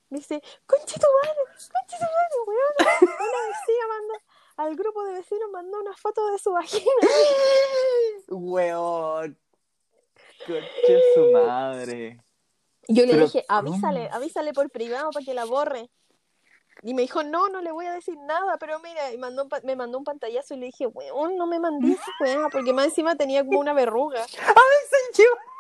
[0.10, 2.74] Dice, conche tu madre, conche tu madre, weón.
[3.04, 4.14] Una vecina mandó,
[4.58, 6.84] al grupo de vecinos mandó una foto de su vagina.
[10.48, 10.64] Weón.
[10.64, 12.22] Conche su madre.
[12.88, 15.90] Yo le Pero, dije, avísale, avísale por privado para que la borre.
[16.82, 19.76] Y me dijo, no, no le voy a decir nada, pero mira, y mandó me
[19.76, 23.46] mandó un pantallazo y le dije, weón, no me mandé weá, porque más encima tenía
[23.46, 24.26] como una verruga.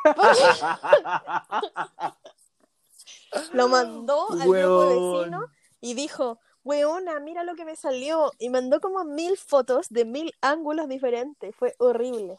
[3.54, 5.20] Lo mandó al grupo Weón.
[5.20, 5.50] vecinos
[5.82, 8.32] y dijo, weona, mira lo que me salió.
[8.38, 11.56] Y mandó como mil fotos de mil ángulos diferentes.
[11.56, 12.38] Fue horrible.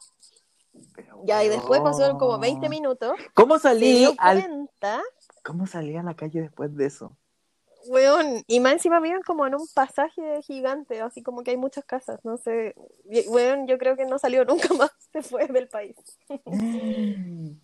[1.25, 3.13] Ya, y después pasaron como 20 minutos.
[3.35, 4.41] ¿Cómo salí dio al...
[4.41, 5.03] cuenta,
[5.43, 7.17] ¿Cómo salí a la calle después de eso?
[7.87, 11.85] weón, y más encima viven como en un pasaje gigante, así como que hay muchas
[11.85, 12.75] casas, no sé.
[13.29, 15.97] Weón, yo creo que no salió nunca más, se fue del país.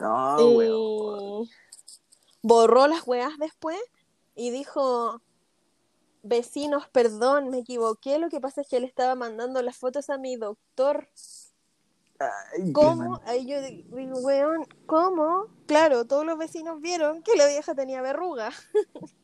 [0.00, 1.48] No, Y weón.
[2.40, 3.76] borró las weas después
[4.36, 5.20] y dijo,
[6.22, 10.16] vecinos, perdón, me equivoqué, lo que pasa es que le estaba mandando las fotos a
[10.16, 11.08] mi doctor.
[12.20, 13.20] Ay, ¿Cómo?
[13.26, 15.46] Ahí yo di- digo, weón, ¿cómo?
[15.66, 18.50] Claro, todos los vecinos vieron que la vieja tenía verruga.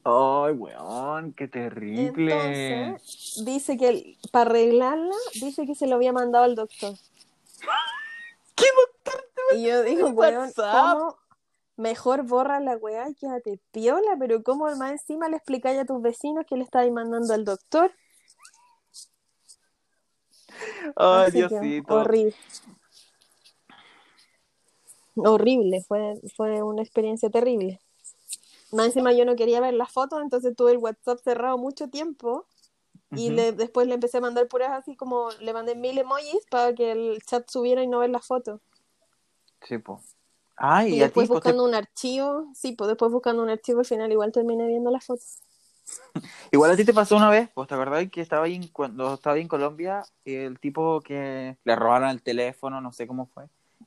[0.05, 2.93] Ay, weón, qué terrible.
[2.93, 6.95] Entonces, dice que para arreglarla, dice que se lo había mandado al doctor.
[8.55, 10.53] ¿Qué doctor te Y yo digo, weón.
[10.55, 11.17] ¿cómo?
[11.77, 16.01] Mejor borra la weá y quédate piola, pero ¿cómo más encima le explicáis a tus
[16.01, 17.91] vecinos que le estáis mandando al doctor?
[20.95, 21.95] Ay, Diosito.
[21.97, 22.35] horrible.
[25.17, 27.81] Horrible, fue, fue una experiencia terrible.
[28.73, 32.47] Más encima yo no quería ver las fotos, entonces tuve el WhatsApp cerrado mucho tiempo
[33.15, 36.75] y le, después le empecé a mandar puras así como le mandé mil emojis para
[36.75, 38.61] que el chat subiera y no ver las fotos.
[39.63, 40.01] Sí, po.
[40.57, 43.43] Ay, Y y a ti, después pues, te- buscando un archivo, sí, pues después buscando
[43.43, 45.39] un archivo al final igual terminé viendo las fotos.
[46.53, 49.15] igual a ti te pasó una vez, pues te acordás que estaba ahí en- cuando
[49.15, 53.45] estaba ahí en Colombia, el tipo que le robaron el teléfono, no sé cómo fue,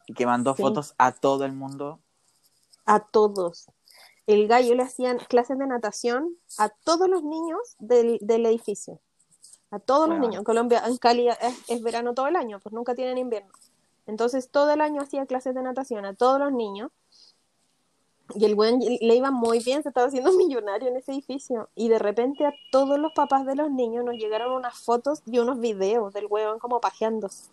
[0.07, 0.63] y que mandó Sí.
[0.63, 1.99] fotos a todo el mundo.
[2.85, 3.67] A todos.
[4.25, 8.99] El gallo le hacían clases de natación a todos los niños del, del edificio.
[9.69, 10.37] A todos los niños.
[10.37, 13.51] En Colombia, en Cali es, es verano todo el año, pues nunca tienen invierno.
[14.05, 16.91] Entonces todo el año hacía clases de natación a todos los niños.
[18.35, 21.69] Y el buen le iba muy bien, se estaba haciendo millonario en ese edificio.
[21.75, 25.39] Y de repente a todos los papás de los niños nos llegaron unas fotos y
[25.39, 27.49] unos videos del huevón como pajeándose.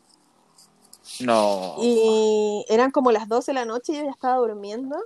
[1.20, 1.76] No.
[1.80, 4.96] Y eran como las 12 de la noche y yo ya estaba durmiendo.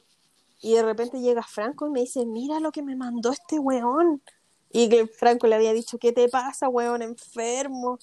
[0.61, 4.22] Y de repente llega Franco y me dice, mira lo que me mandó este weón.
[4.70, 7.98] Y que Franco le había dicho, ¿qué te pasa, weón, enfermo?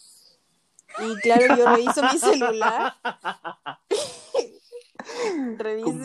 [1.00, 2.96] Y claro, yo reviso mi celular.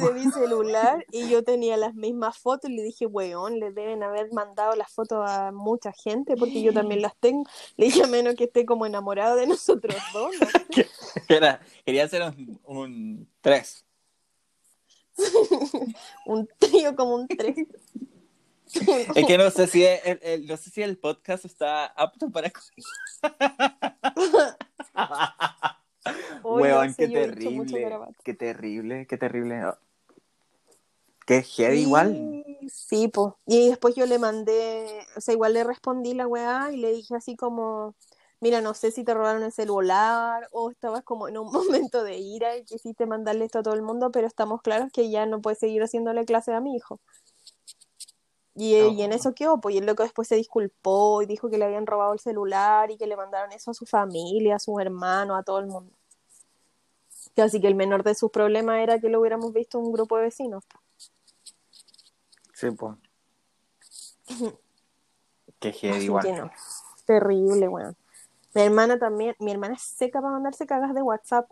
[0.01, 0.13] ¿Cómo?
[0.13, 4.33] mi celular y yo tenía las mismas fotos y le dije, weón, le deben haber
[4.33, 7.45] mandado las fotos a mucha gente porque yo también las tengo.
[7.77, 10.47] Le dije, a menos que esté como enamorado de nosotros dos, ¿no?
[11.29, 13.85] Era, quería hacer un, un 3.
[16.27, 17.57] un trío como un tres.
[19.17, 22.53] Es que no sé si el, el- no sé si el podcast está apto para
[26.43, 28.09] Weón, qué terrible.
[28.25, 29.63] Qué terrible, qué terrible.
[31.31, 32.45] Qué heavy igual.
[32.69, 33.35] Sí, pues.
[33.47, 37.15] Y después yo le mandé, o sea, igual le respondí la weá y le dije
[37.15, 37.95] así como,
[38.41, 42.19] mira, no sé si te robaron el celular o estabas como en un momento de
[42.19, 45.41] ira y quisiste mandarle esto a todo el mundo, pero estamos claros que ya no
[45.41, 46.99] puedes seguir haciéndole clase a mi hijo.
[48.57, 51.49] Y, eh, y en eso quedó, pues y el loco después se disculpó y dijo
[51.49, 54.59] que le habían robado el celular y que le mandaron eso a su familia, a
[54.59, 55.93] sus hermanos, a todo el mundo.
[57.37, 60.25] Así que el menor de sus problemas era que lo hubiéramos visto un grupo de
[60.25, 60.65] vecinos.
[62.61, 62.95] Sí, pues.
[65.59, 66.25] Qué heavy igual.
[66.25, 66.51] que no.
[67.07, 67.97] Terrible, weón.
[68.53, 71.51] Mi hermana también, mi hermana es seca para mandarse cagas de WhatsApp.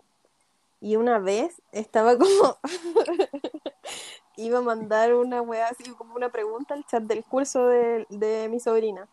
[0.79, 2.59] Y una vez estaba como.
[4.37, 8.47] iba a mandar una weá así como una pregunta al chat del curso de, de
[8.47, 9.09] mi sobrina.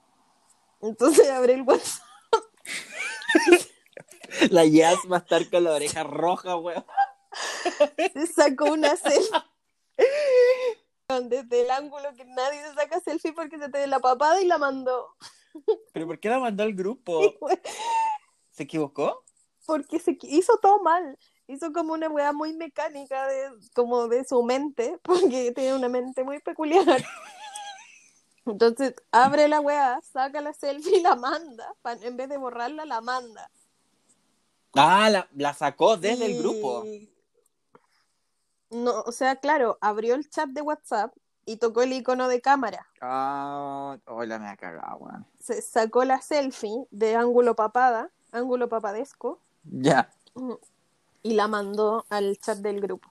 [0.83, 2.05] Entonces abrí el WhatsApp.
[4.51, 6.85] La Jazz va a estar con la oreja roja, weón.
[8.13, 9.43] se sacó una selfie.
[11.21, 14.47] Desde el ángulo que nadie se saca selfie porque se te dé la papada y
[14.47, 15.17] la mandó.
[15.93, 17.21] ¿Pero por qué la mandó al grupo?
[18.51, 19.25] ¿Se equivocó?
[19.67, 21.19] porque se hizo todo mal.
[21.49, 26.25] Hizo como una weá muy mecánica de, como de su mente, porque tiene una mente
[26.25, 27.05] muy peculiar.
[28.47, 31.75] Entonces abre la weá, saca la selfie y la manda.
[32.03, 33.51] en vez de borrarla, la manda.
[34.75, 36.85] Ah, la, la sacó desde el grupo.
[38.85, 42.87] No, o sea, claro, abrió el chat de WhatsApp y tocó el icono de cámara.
[43.01, 45.27] Ah, hola, me ha cagado, weón.
[45.41, 50.11] Se sacó la selfie de ángulo papada, ángulo papadesco, Ya.
[51.23, 53.09] y la mandó al chat del grupo.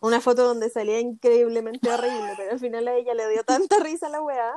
[0.00, 4.08] Una foto donde salía increíblemente horrible, pero al final a ella le dio tanta risa
[4.08, 4.52] la weá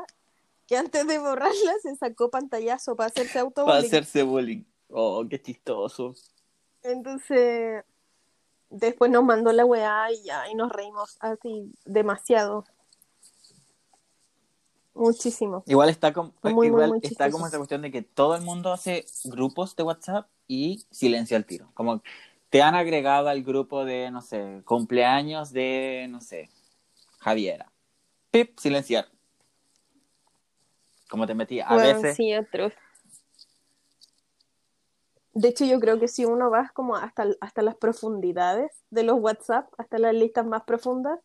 [0.67, 3.85] que antes de borrarla se sacó pantallazo para hacerse Para autobullying.
[3.85, 4.63] hacerse bullying.
[4.89, 6.15] Oh, qué chistoso.
[6.81, 7.83] Entonces,
[8.69, 12.65] después nos mandó la weá y ya, y nos reímos así demasiado.
[14.93, 15.63] Muchísimo.
[15.67, 19.05] Igual está Muy, igual muy está como esa cuestión de que todo el mundo hace
[19.25, 21.69] grupos de WhatsApp y silencia al tiro.
[21.73, 22.01] Como
[22.49, 26.49] te han agregado al grupo de, no sé, cumpleaños de, no sé,
[27.19, 27.69] Javiera.
[28.31, 29.07] Pip, silenciar.
[31.09, 32.15] Como te metí a Weón, veces.
[32.15, 32.73] sí, atroz.
[35.35, 39.19] De hecho, yo creo que si uno va como hasta, hasta las profundidades de los
[39.19, 41.19] WhatsApp, hasta las listas más profundas,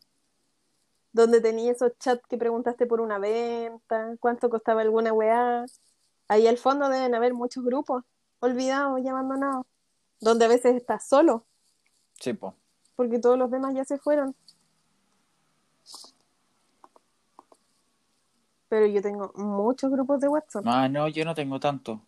[1.13, 5.65] donde tenía esos chats que preguntaste por una venta, cuánto costaba alguna weá,
[6.27, 8.03] ahí al fondo deben haber muchos grupos
[8.41, 9.65] olvidados y abandonados,
[10.21, 11.47] donde a veces estás solo,
[12.19, 12.57] Sí, po.
[12.97, 14.35] porque todos los demás ya se fueron.
[18.69, 20.65] Pero yo tengo muchos grupos de WhatsApp.
[20.67, 22.01] Ah, no, yo no tengo tanto.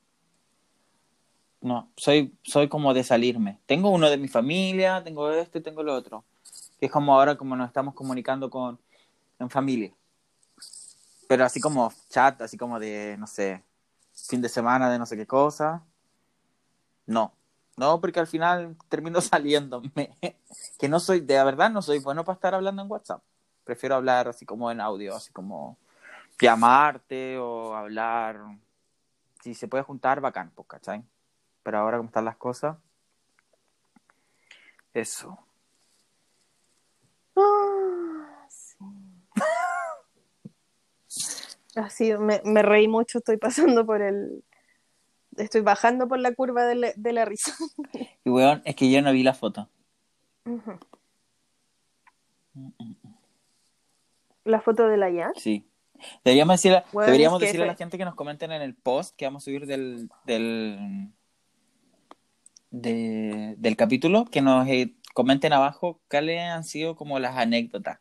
[1.62, 3.60] No, soy, soy como de salirme.
[3.66, 6.24] Tengo uno de mi familia, tengo este, tengo lo otro.
[6.78, 8.80] Que es como ahora como nos estamos comunicando con
[9.38, 9.92] en familia.
[11.28, 13.62] Pero así como chat, así como de, no sé,
[14.12, 15.84] fin de semana de no sé qué cosa.
[17.06, 17.32] No.
[17.76, 19.92] No, porque al final termino saliéndome.
[20.78, 23.22] que no soy, de verdad no soy bueno para estar hablando en WhatsApp.
[23.64, 25.78] Prefiero hablar así como en audio, así como
[26.40, 28.40] llamarte o hablar.
[29.42, 31.04] Si se puede juntar, bacán, pues, ¿cachai?
[31.62, 32.76] Pero ahora como están las cosas.
[34.94, 35.38] Eso.
[37.36, 38.76] Ah, sí.
[41.76, 44.44] Así, me, me reí mucho, estoy pasando por el...
[45.36, 47.54] Estoy bajando por la curva de la, de la risa.
[48.24, 49.70] Y weón, es que yo no vi la foto.
[54.44, 55.32] La foto de la ya.
[55.36, 55.66] Sí.
[56.24, 59.24] Deberíamos decirle, Weón, deberíamos decirle a la gente que nos comenten en el post que
[59.24, 61.12] vamos a subir del, del,
[62.72, 68.00] de- del capítulo, que nos eh, comenten abajo cuáles han sido como las anécdotas.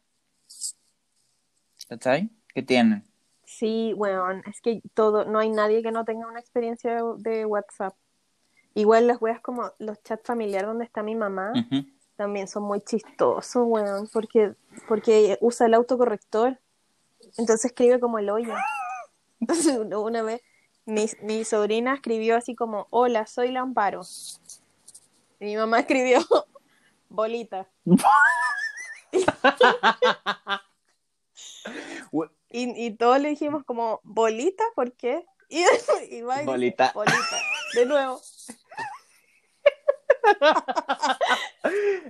[1.87, 2.29] ¿Cachai?
[2.53, 3.03] Que tienen.
[3.43, 7.45] Sí, weón, es que todo, no hay nadie que no tenga una experiencia de, de
[7.45, 7.93] WhatsApp.
[8.73, 11.51] Igual las weas como los chats familiares donde está mi mamá
[12.15, 14.53] también son muy chistosos, weón, porque,
[14.87, 16.57] porque usa el autocorrector.
[17.37, 18.53] Entonces escribe como el hoyo.
[19.41, 20.41] Entonces una vez
[20.85, 24.01] mi, mi sobrina escribió así como, hola, soy Lamparo.
[25.41, 26.19] Y mi mamá escribió,
[27.09, 27.67] bolita.
[32.53, 34.65] Y, y todos le dijimos como, ¿bolita?
[34.75, 35.25] ¿Por qué?
[35.47, 35.63] Y,
[36.11, 36.91] y va y dice, Bolita.
[36.93, 37.39] bolita.
[37.73, 38.21] De nuevo.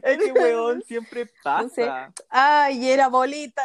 [0.01, 2.13] Es que weón siempre Entonces, pasa.
[2.29, 3.61] Ay, era bolita.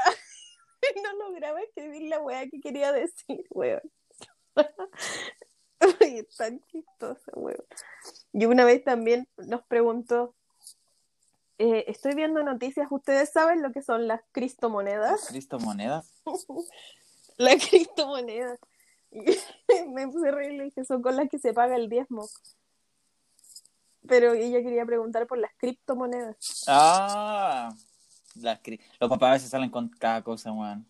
[1.03, 3.81] No lograba escribir la weá que quería decir, weón.
[6.01, 7.65] Es tan chistosa, weón.
[8.33, 10.35] Y una vez también nos preguntó,
[11.59, 15.27] eh, estoy viendo noticias, ¿ustedes saben lo que son las cristomonedas?
[15.29, 16.13] Cristo monedas.
[17.37, 18.57] La criptomoneda.
[19.13, 19.23] Y
[19.95, 22.29] me puse a reír y le dije, son con las que se paga el diezmo.
[24.07, 26.37] Pero ella quería preguntar por las criptomonedas.
[26.67, 27.73] Ah,
[28.35, 30.87] las cri- los papás a veces salen con cada cosa, weón.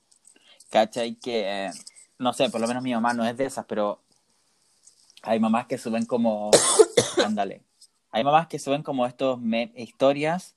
[0.71, 1.15] ¿Cachai?
[1.17, 1.71] Que, eh,
[2.19, 4.03] no sé, por lo menos mi mamá no es de esas, pero
[5.27, 6.51] hay mamás que suben como,
[7.25, 7.63] ándale,
[8.11, 10.55] hay mamás que suben como estos me- historias,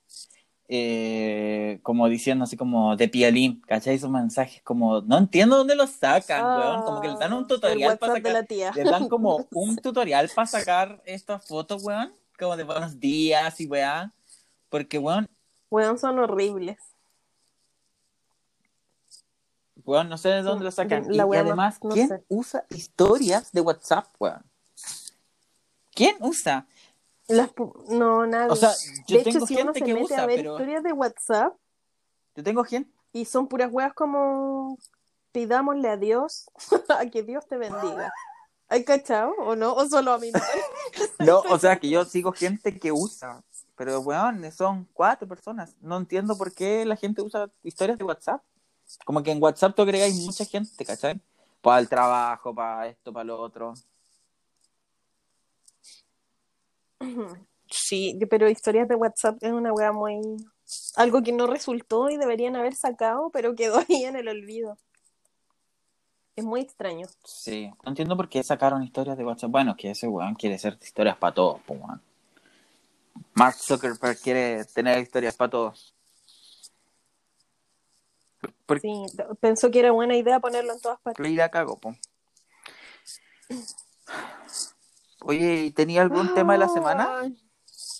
[0.68, 3.96] eh, como diciendo así como de pielín, ¿cachai?
[3.96, 7.48] Esos mensajes como, no entiendo dónde los sacan, weón, como que les dan un Ah,
[7.48, 8.72] tutorial para de sacar, la tía.
[8.74, 13.66] les dan como un tutorial para sacar estas fotos, weón, como de buenos días y
[13.66, 14.12] weón,
[14.68, 15.26] porque, weón,
[15.72, 16.78] Weón, son horribles.
[19.84, 21.04] Weón, no sé de dónde lo sacan.
[21.08, 22.24] la y, además, no ¿quién sé.
[22.28, 24.44] usa historias de WhatsApp, weón?
[26.00, 26.66] ¿Quién usa?
[27.28, 27.50] Las
[27.90, 28.50] no, nadie.
[28.50, 28.72] O sea,
[29.06, 30.82] yo de tengo hecho, si uno gente se que mete usa, a ver pero historias
[30.82, 31.54] de WhatsApp
[32.34, 32.90] yo tengo gente.
[33.12, 34.78] y son puras weas como
[35.30, 36.46] pidámosle a Dios
[36.88, 38.10] a que Dios te bendiga.
[38.68, 39.74] ¿Hay cachado o no?
[39.74, 40.30] ¿O solo a mí?
[40.32, 40.62] parece?
[41.18, 43.44] No, o sea, que yo sigo gente que usa,
[43.76, 45.76] pero weón, son cuatro personas.
[45.82, 48.42] No entiendo por qué la gente usa historias de WhatsApp.
[49.04, 51.20] Como que en WhatsApp tú agregáis mucha gente, ¿cachai?
[51.60, 53.74] Para el trabajo, para esto, para lo otro.
[57.70, 60.20] Sí, pero historias de WhatsApp es una wea muy...
[60.96, 64.76] Algo que no resultó y deberían haber sacado, pero quedó ahí en el olvido.
[66.36, 67.06] Es muy extraño.
[67.24, 69.50] Sí, no entiendo por qué sacaron historias de WhatsApp.
[69.50, 72.02] Bueno, que ese weón quiere hacer historias para todos, pues, weón.
[73.34, 75.94] Mark Zuckerberg quiere tener historias para todos.
[78.64, 79.04] Por Sí,
[79.40, 81.22] pensó que era buena idea ponerlo en todas partes.
[81.22, 81.94] qué la cago, po?
[85.22, 87.32] Oye, tenía algún tema de la semana?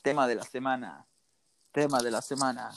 [0.03, 1.07] Tema de la semana.
[1.73, 2.71] Tema de la semana.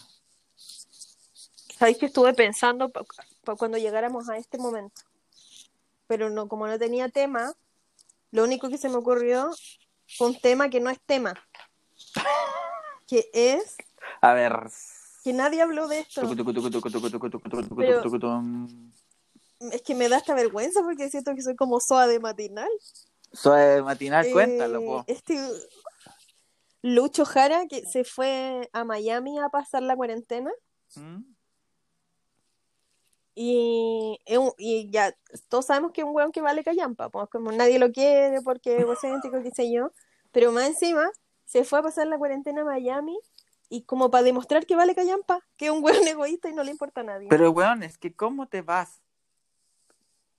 [1.77, 3.03] Sabéis que estuve pensando pa
[3.57, 5.01] cuando llegáramos a este momento.
[6.07, 7.53] Pero no, como no tenía tema,
[8.31, 9.51] lo único que se me ocurrió
[10.17, 11.33] fue un tema que no es tema.
[13.07, 13.75] que es.
[14.21, 14.69] A ver.
[15.23, 16.21] Que nadie habló de esto.
[19.71, 22.69] Es que me da esta vergüenza porque siento que soy como soa de matinal.
[23.33, 25.03] Suave matinal, Eh, cuéntalo, po.
[25.07, 25.37] Este
[26.81, 30.51] Lucho Jara que se fue a Miami a pasar la cuarentena
[30.95, 31.23] ¿Mm?
[33.35, 34.19] y,
[34.57, 35.15] y ya
[35.49, 38.75] todos sabemos que es un weón que vale callampa, pues como nadie lo quiere porque
[38.75, 39.91] es egocéntrico, qué sé yo,
[40.31, 41.09] pero más encima
[41.45, 43.17] se fue a pasar la cuarentena a Miami
[43.69, 46.71] y como para demostrar que vale callampa, que es un weón egoísta y no le
[46.71, 47.27] importa a nadie.
[47.29, 49.01] Pero, weón, es que ¿cómo te vas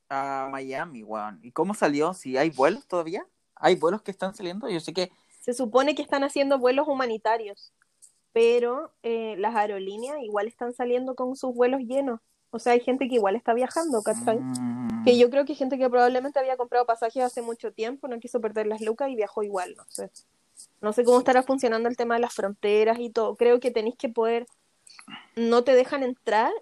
[0.08, 1.40] a Miami, weón?
[1.42, 2.14] ¿Y cómo salió?
[2.14, 3.26] ¿Si hay vuelos todavía?
[3.56, 4.68] hay vuelos que están saliendo.
[4.68, 7.72] Yo sé que Se supone que están haciendo vuelos humanitarios,
[8.32, 12.20] pero eh, las aerolíneas igual están saliendo con sus vuelos llenos.
[12.50, 14.38] O sea, hay gente que igual está viajando, ¿cachai?
[14.38, 18.06] mm, Que yo creo que hay gente que probablemente había comprado pasajes hace mucho tiempo,
[18.06, 20.10] no quiso perder las lucas y viajó igual, no sé.
[20.80, 23.34] No sé cómo estará funcionando el tema de las fronteras y todo.
[23.36, 24.46] Creo que tenéis que poder,
[25.36, 26.52] no te dejan entrar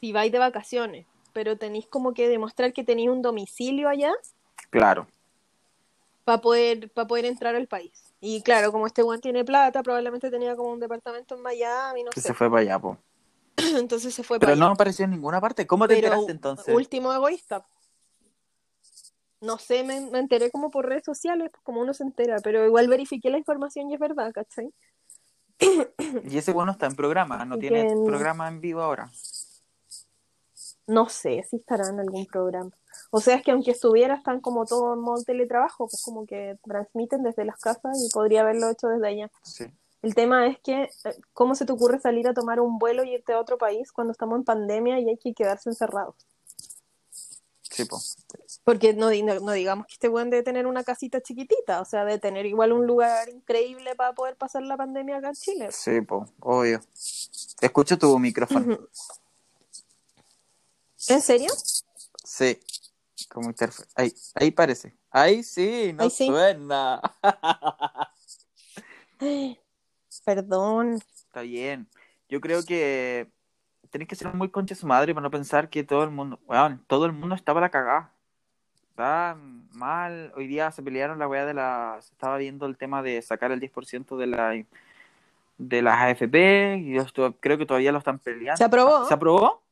[0.00, 4.12] si vais de vacaciones, pero tenéis como que demostrar que tenéis un domicilio allá
[4.70, 5.06] claro.
[6.24, 7.92] para poder, para poder entrar al país.
[8.20, 12.10] Y claro, como este buen tiene plata, probablemente tenía como un departamento en Miami, no
[12.10, 12.28] Que sé.
[12.28, 12.96] se fue para allá, po.
[13.76, 14.72] Entonces se fue Pero para no allá.
[14.72, 15.66] apareció en ninguna parte.
[15.66, 16.74] ¿Cómo te Pero enteraste entonces?
[16.74, 17.66] último egoísta.
[19.40, 22.64] No sé, me, me enteré como por redes sociales, pues, como uno se entera, pero
[22.64, 24.72] igual verifiqué la información y es verdad, ¿cachai?
[26.24, 29.10] Y ese bueno está en programa, no tiene que- programa en vivo ahora.
[30.86, 32.70] No sé si estará en algún programa.
[33.10, 36.58] O sea, es que aunque estuviera, están como todo en modo teletrabajo, pues como que
[36.62, 39.30] transmiten desde las casas y podría haberlo hecho desde allá.
[39.42, 39.64] Sí.
[40.02, 40.90] El tema es que, eh,
[41.32, 44.12] ¿cómo se te ocurre salir a tomar un vuelo y irte a otro país cuando
[44.12, 46.14] estamos en pandemia y hay que quedarse encerrados?
[47.62, 47.98] Sí, po.
[48.62, 51.84] Porque no, di- no, no digamos que este buen de tener una casita chiquitita, o
[51.84, 55.68] sea, de tener igual un lugar increíble para poder pasar la pandemia acá en Chile.
[55.72, 56.26] Sí, po.
[56.40, 56.80] Obvio.
[57.60, 58.78] Escucho tu micrófono.
[61.08, 61.48] ¿En serio?
[62.24, 62.58] Sí.
[63.28, 64.94] Como interfe- Ahí, ahí parece.
[65.10, 66.26] Ahí sí, no Ahí sí.
[66.26, 67.00] suena.
[70.24, 70.94] Perdón.
[71.14, 71.88] Está bien.
[72.28, 73.30] Yo creo que
[73.90, 76.38] tenés que ser muy concha de su madre para no pensar que todo el mundo,
[76.46, 78.10] weón, todo el mundo estaba la cagada.
[78.90, 79.36] Está
[79.72, 80.32] mal.
[80.36, 81.98] Hoy día se pelearon la weá de la.
[82.00, 84.64] Se estaba viendo el tema de sacar el 10% de la
[85.58, 86.76] de las AFP.
[86.78, 87.04] Y yo
[87.40, 88.56] creo que todavía lo están peleando.
[88.56, 89.04] ¿Se aprobó?
[89.06, 89.62] ¿Se aprobó?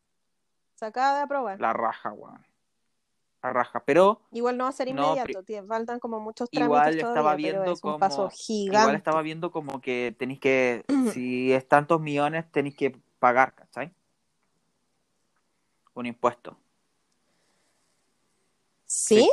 [0.82, 1.60] Se acaba de aprobar.
[1.60, 2.44] La raja, weón.
[3.40, 3.84] La raja.
[3.84, 7.14] Pero Igual no va a ser No, inmediato, tie- faltan como muchos igual trámites estaba
[7.22, 8.96] todavía, pero viendo un como- paso igual gigante.
[8.96, 10.84] estaba viendo como que tenéis que.
[11.16, 13.94] Si es tantos millones, tenéis que pagar, ¿cachai?
[15.94, 16.56] Un impuesto.
[18.84, 19.30] ¿Sí?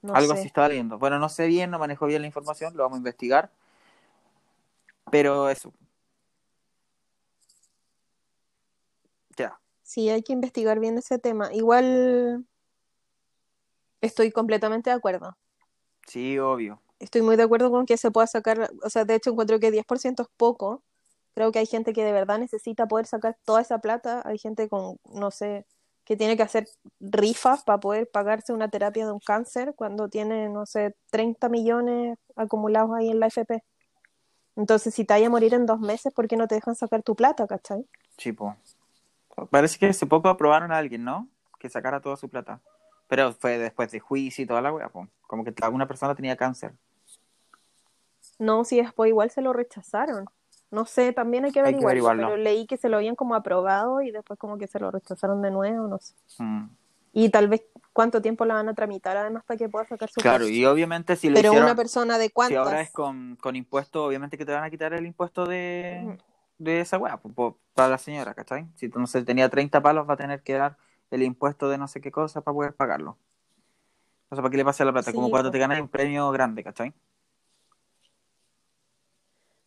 [0.00, 0.38] No Algo sé.
[0.38, 0.98] así estaba leyendo.
[0.98, 3.50] Bueno, no sé bien, no manejo bien la información, lo vamos a investigar.
[5.10, 5.74] Pero eso.
[9.36, 9.58] Ya.
[9.90, 11.52] Sí, hay que investigar bien ese tema.
[11.52, 12.46] Igual
[14.00, 15.36] estoy completamente de acuerdo.
[16.06, 16.80] Sí, obvio.
[17.00, 19.72] Estoy muy de acuerdo con que se pueda sacar, o sea, de hecho encuentro que
[19.72, 20.84] 10% es poco.
[21.34, 24.22] Creo que hay gente que de verdad necesita poder sacar toda esa plata.
[24.24, 25.66] Hay gente con, no sé,
[26.04, 26.68] que tiene que hacer
[27.00, 32.16] rifas para poder pagarse una terapia de un cáncer cuando tiene, no sé, 30 millones
[32.36, 33.64] acumulados ahí en la FP.
[34.54, 37.02] Entonces, si te vaya a morir en dos meses, ¿por qué no te dejan sacar
[37.02, 37.84] tu plata, cachai?
[38.16, 38.54] Chipo.
[39.46, 41.28] Parece que hace poco aprobaron a alguien, ¿no?
[41.58, 42.60] Que sacara toda su plata.
[43.08, 45.08] Pero fue después de juicio y toda la wea, po.
[45.26, 46.72] Como que alguna persona tenía cáncer.
[48.38, 50.26] No, si después igual se lo rechazaron.
[50.70, 52.26] No sé, también hay que Hay que averiguarlo, averiguarlo.
[52.28, 55.42] pero leí que se lo habían como aprobado y después como que se lo rechazaron
[55.42, 56.14] de nuevo, no sé.
[56.38, 56.68] Mm.
[57.12, 60.20] Y tal vez cuánto tiempo la van a tramitar además para que pueda sacar su
[60.20, 62.58] Claro, y obviamente si lo Pero hicieron, una persona de si cuántas.
[62.58, 66.18] ahora es con, con impuesto, obviamente que te van a quitar el impuesto de, Ujú.
[66.60, 67.20] De esa weá,
[67.74, 68.68] para la señora, ¿cachai?
[68.76, 70.76] Si sé, tenía 30 palos, va a tener que dar
[71.10, 73.18] el impuesto de no sé qué cosa para poder pagarlo.
[74.30, 75.10] O sea, ¿para qué le pase la plata?
[75.10, 76.94] Sí, Como cuando te ganas un premio grande, ¿cachai?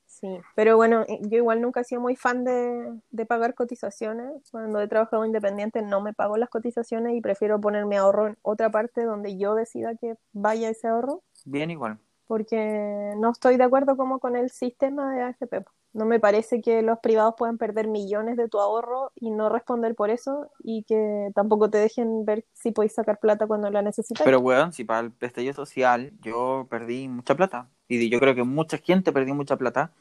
[0.06, 4.50] Sí, pero bueno, eh, yo igual nunca he sido muy fan de, de pagar cotizaciones.
[4.52, 8.38] Cuando he trabajado independiente no me pago las cotizaciones y prefiero poner mi ahorro en
[8.42, 11.24] otra parte donde yo decida que vaya ese ahorro.
[11.46, 12.00] Bien igual.
[12.26, 15.66] porque no estoy de acuerdo como con el sistema de AFP.
[15.94, 19.94] No me parece que los privados puedan perder millones de tu ahorro y no responder
[19.94, 24.26] por eso y que tampoco te dejen ver si podéis sacar plata cuando la necesitas.
[24.26, 27.70] Pero, weón, si para el estallido social yo perdí mucha plata.
[27.88, 29.92] Y yo creo que mucha gente perdió mucha plata.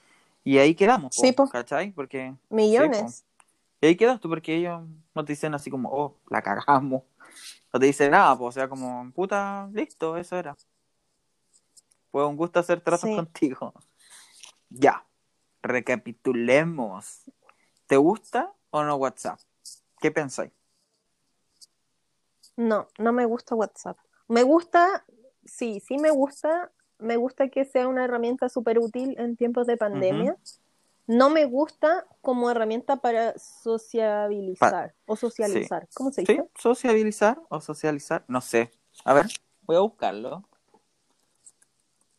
[0.45, 1.49] Y ahí quedamos, po, Sí, po.
[1.49, 1.93] ¿cachai?
[1.93, 2.35] Porque...
[2.49, 3.25] millones.
[3.81, 4.81] Y ahí quedas tú, porque ellos
[5.15, 7.03] no te dicen así como, oh, la cagamos.
[7.73, 10.57] No te dicen nada, pues, o sea, como, puta, listo, eso era.
[12.11, 13.15] Fue un gusto hacer tratos Sí.
[13.17, 13.75] contigo.
[14.75, 15.05] Ya,
[15.63, 17.23] recapitulemos.
[17.87, 19.39] ¿Te gusta o no WhatsApp?
[20.01, 20.53] ¿Qué pensáis?
[22.57, 23.97] No, no me gusta WhatsApp.
[24.29, 25.05] Me gusta,
[25.45, 26.71] sí, sí me gusta.
[26.99, 30.37] Me gusta que sea una herramienta súper útil en tiempos de pandemia.
[31.09, 35.89] No me gusta como herramienta para sociabilizar o socializar.
[35.95, 36.33] ¿Cómo se ¿Sí?
[36.33, 36.49] dice?
[36.57, 38.25] ¿Sociabilizar o socializar?
[38.29, 38.71] No sé.
[39.05, 39.27] A ver,
[39.63, 40.49] voy a buscarlo.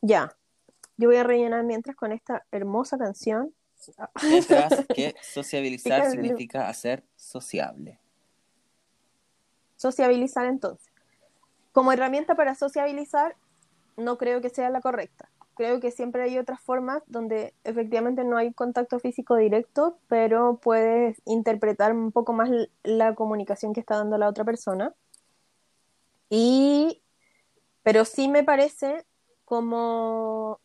[0.02, 0.36] Ya.
[0.98, 3.54] Yo voy a rellenar mientras con esta hermosa canción.
[4.24, 8.00] Mientras que sociabilizar significa hacer sociable.
[9.76, 10.92] Sociabilizar entonces.
[11.72, 13.36] Como herramienta para sociabilizar,
[13.98, 15.30] no creo que sea la correcta.
[15.56, 21.22] Creo que siempre hay otras formas donde efectivamente no hay contacto físico directo, pero puedes
[21.26, 22.50] interpretar un poco más
[22.84, 24.94] la comunicación que está dando la otra persona.
[26.30, 27.04] Y,
[27.84, 29.06] pero sí me parece
[29.46, 30.60] como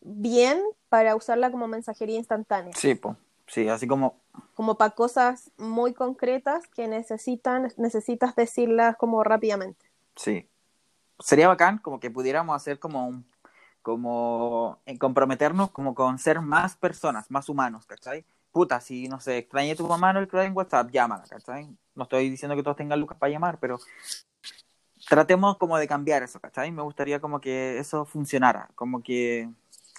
[0.00, 3.16] bien para usarla como mensajería instantánea, Sí, po.
[3.46, 4.20] Sí, así como
[4.54, 9.86] como para cosas muy concretas que necesitan, necesitas decirlas como rápidamente.
[10.16, 10.48] Sí.
[11.18, 13.26] Sería bacán como que pudiéramos hacer como un,
[13.82, 18.24] como en comprometernos como con ser más personas, más humanos, ¿cachai?
[18.52, 21.68] Puta, si no sé, extrañé a tu mamá no el en WhatsApp, llámala, ¿cachai?
[21.94, 23.78] No estoy diciendo que todos tengan lucas para llamar, pero
[25.08, 26.72] tratemos como de cambiar eso, ¿cachai?
[26.72, 29.48] Me gustaría como que eso funcionara, como que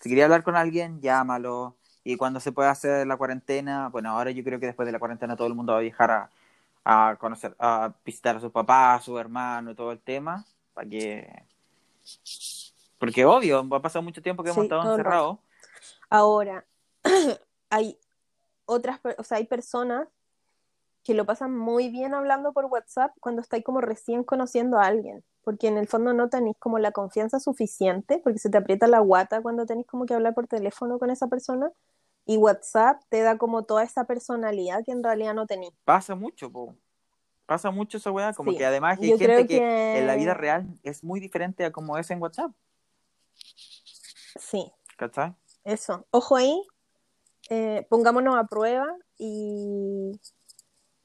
[0.01, 1.77] si quería hablar con alguien, llámalo.
[2.03, 4.99] Y cuando se pueda hacer la cuarentena, bueno, ahora yo creo que después de la
[4.99, 6.29] cuarentena todo el mundo va a viajar a,
[6.83, 11.45] a conocer, a visitar a sus papás, a su hermano todo el tema, para que...
[12.97, 15.39] Porque obvio, ha pasado mucho tiempo que hemos Sí, estado encerrados.
[16.09, 16.65] Ahora,
[17.69, 17.97] hay
[18.65, 20.07] otras, o sea, hay personas
[21.03, 25.23] que lo pasan muy bien hablando por WhatsApp cuando estáis como recién conociendo a alguien,
[25.43, 28.99] porque en el fondo no tenéis como la confianza suficiente, porque se te aprieta la
[28.99, 31.71] guata cuando tenéis como que hablar por teléfono con esa persona,
[32.25, 35.73] y WhatsApp te da como toda esa personalidad que en realidad no tenéis.
[35.83, 36.75] Pasa mucho, po.
[37.47, 40.33] Pasa mucho esa weá, como Sí, que además hay yo gente que- en la vida
[40.35, 42.51] real es muy diferente a como es en WhatsApp,
[44.39, 45.33] Sí, ¿cachai?
[45.63, 46.05] eso.
[46.11, 46.61] Ojo ahí,
[47.49, 48.87] eh, pongámonos a prueba
[49.17, 50.11] y,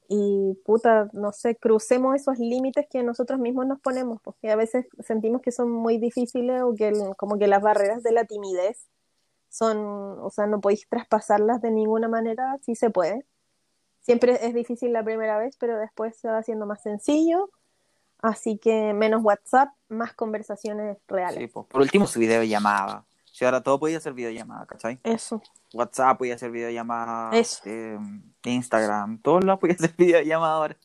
[0.08, 4.86] y puta, no sé, crucemos esos límites que nosotros mismos nos ponemos, porque a veces
[5.04, 8.86] sentimos que son muy difíciles o que como que las barreras de la timidez
[9.48, 13.24] son, o sea, no podéis traspasarlas de ninguna manera, sí se puede.
[14.00, 17.50] Siempre es difícil la primera vez, pero después se va haciendo más sencillo.
[18.18, 21.50] Así que menos WhatsApp, más conversaciones reales.
[21.50, 21.64] Po.
[21.64, 23.04] Por último, su videollamada.
[23.36, 24.98] Si ahora todo podía ser videollamada, ¿cachai?
[25.02, 25.42] Eso.
[25.74, 27.60] WhatsApp podía ser videollamada, Eso.
[27.66, 27.98] eh,
[28.44, 30.76] Instagram, todos lados podía ser videollamada ahora.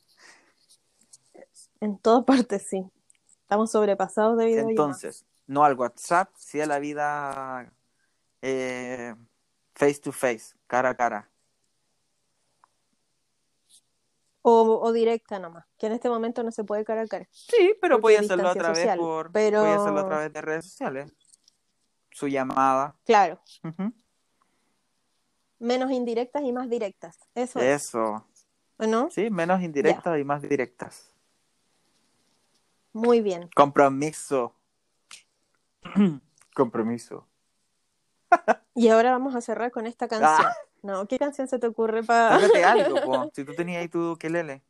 [1.80, 2.92] En todas partes, sí.
[3.44, 4.70] Estamos sobrepasados de videollamadas.
[4.72, 7.72] Entonces, no al WhatsApp, sí a la vida
[8.42, 9.16] eh,
[9.74, 11.30] face to face, cara a cara.
[14.42, 17.30] O, o directa nomás, que en este momento no se puede cara a cara.
[17.32, 21.14] Sí, pero podía hacerlo vez social, por, pero- podía hacerlo a través de redes sociales.
[22.12, 22.96] Su llamada.
[23.06, 23.40] Claro,
[25.62, 27.18] menos indirectas y más directas.
[27.36, 28.26] Eso es, Eso.
[28.80, 29.10] ¿no?
[29.12, 31.14] Sí, menos indirectas y más directas.
[32.94, 33.50] Muy bien.
[33.56, 34.56] Compromiso.
[36.56, 37.28] Compromiso.
[38.74, 40.48] Y ahora vamos a cerrar con esta canción.
[40.50, 40.56] Ah.
[40.84, 42.40] No, ¿qué canción se te ocurre para...?
[42.40, 43.32] Tócate algo, po.
[43.36, 44.64] Si tú tenías ahí tu ukelele.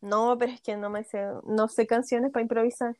[0.00, 2.96] No, pero es que no me sé, no sé canciones para improvisar.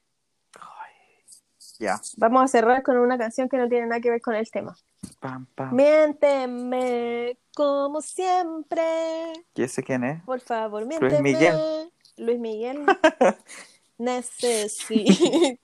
[1.83, 2.01] Ya.
[2.16, 4.76] Vamos a cerrar con una canción que no tiene nada que ver con el tema.
[5.18, 5.74] Pam, pam.
[5.74, 9.33] Miénteme como siempre.
[9.57, 10.22] ¿Y ese quién es?
[10.22, 11.22] Por favor, Luis miénteme.
[11.22, 11.93] Miguel.
[12.18, 12.87] Luis Miguel.
[13.99, 15.57] Necesito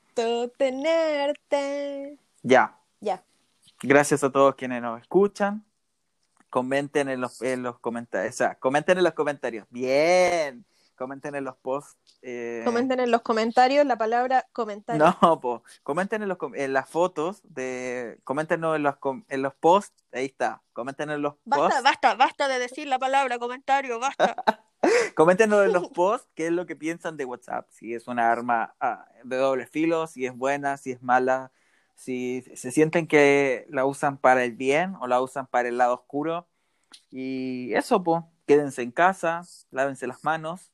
[0.57, 2.19] tenerte.
[2.43, 2.77] Ya.
[3.01, 3.23] Ya.
[3.81, 5.65] Gracias a todos quienes nos escuchan.
[6.51, 8.35] Comenten en los, en los comentarios.
[8.35, 9.69] O sea, comenten en los comentarios.
[9.71, 10.65] Bien.
[10.99, 11.97] Comenten en los posts.
[12.23, 15.17] eh, Comenten en los comentarios la palabra comentario.
[15.23, 15.63] No, po.
[15.83, 18.19] Comenten en, los, com- en las fotos de.
[18.25, 20.05] Coméntenos en los, com- en los posts.
[20.13, 20.63] Ahí está.
[20.73, 21.83] Comenten en los Basta, posts.
[21.83, 24.37] basta, basta de decir la palabra comentario, basta.
[25.17, 27.67] Coméntenos en los posts qué es lo que piensan de WhatsApp.
[27.71, 31.51] Si es una arma ah, de doble filo, si es buena, si es mala,
[31.95, 35.95] si se sienten que la usan para el bien o la usan para el lado
[35.95, 36.47] oscuro.
[37.11, 40.73] Y eso, pues, quédense en casa, lávense las manos,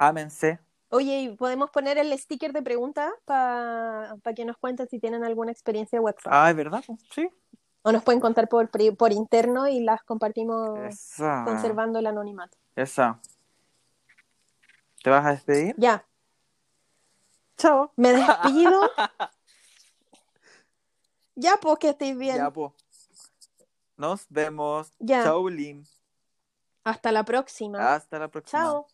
[0.00, 0.58] ámense.
[0.88, 5.52] Oye, ¿y podemos poner el sticker de pregunta para que nos cuenten si tienen alguna
[5.52, 6.32] experiencia de WhatsApp?
[6.32, 6.82] Ah, es verdad,
[7.14, 7.30] sí.
[7.82, 11.44] O nos pueden contar por, por interno y las compartimos Esa.
[11.44, 12.58] conservando el anonimato.
[12.74, 13.20] Esa.
[15.02, 15.74] ¿Te vas a despedir?
[15.78, 16.04] Ya,
[17.56, 17.92] Chao.
[17.96, 18.80] me despido.
[21.34, 22.36] ya, pues que estéis bien.
[22.36, 22.72] Ya, pues.
[23.96, 24.92] Nos vemos.
[24.98, 25.22] Ya.
[25.22, 25.86] Chao, Lin.
[26.84, 27.94] Hasta la próxima.
[27.94, 28.62] Hasta la próxima.
[28.62, 28.86] Chao.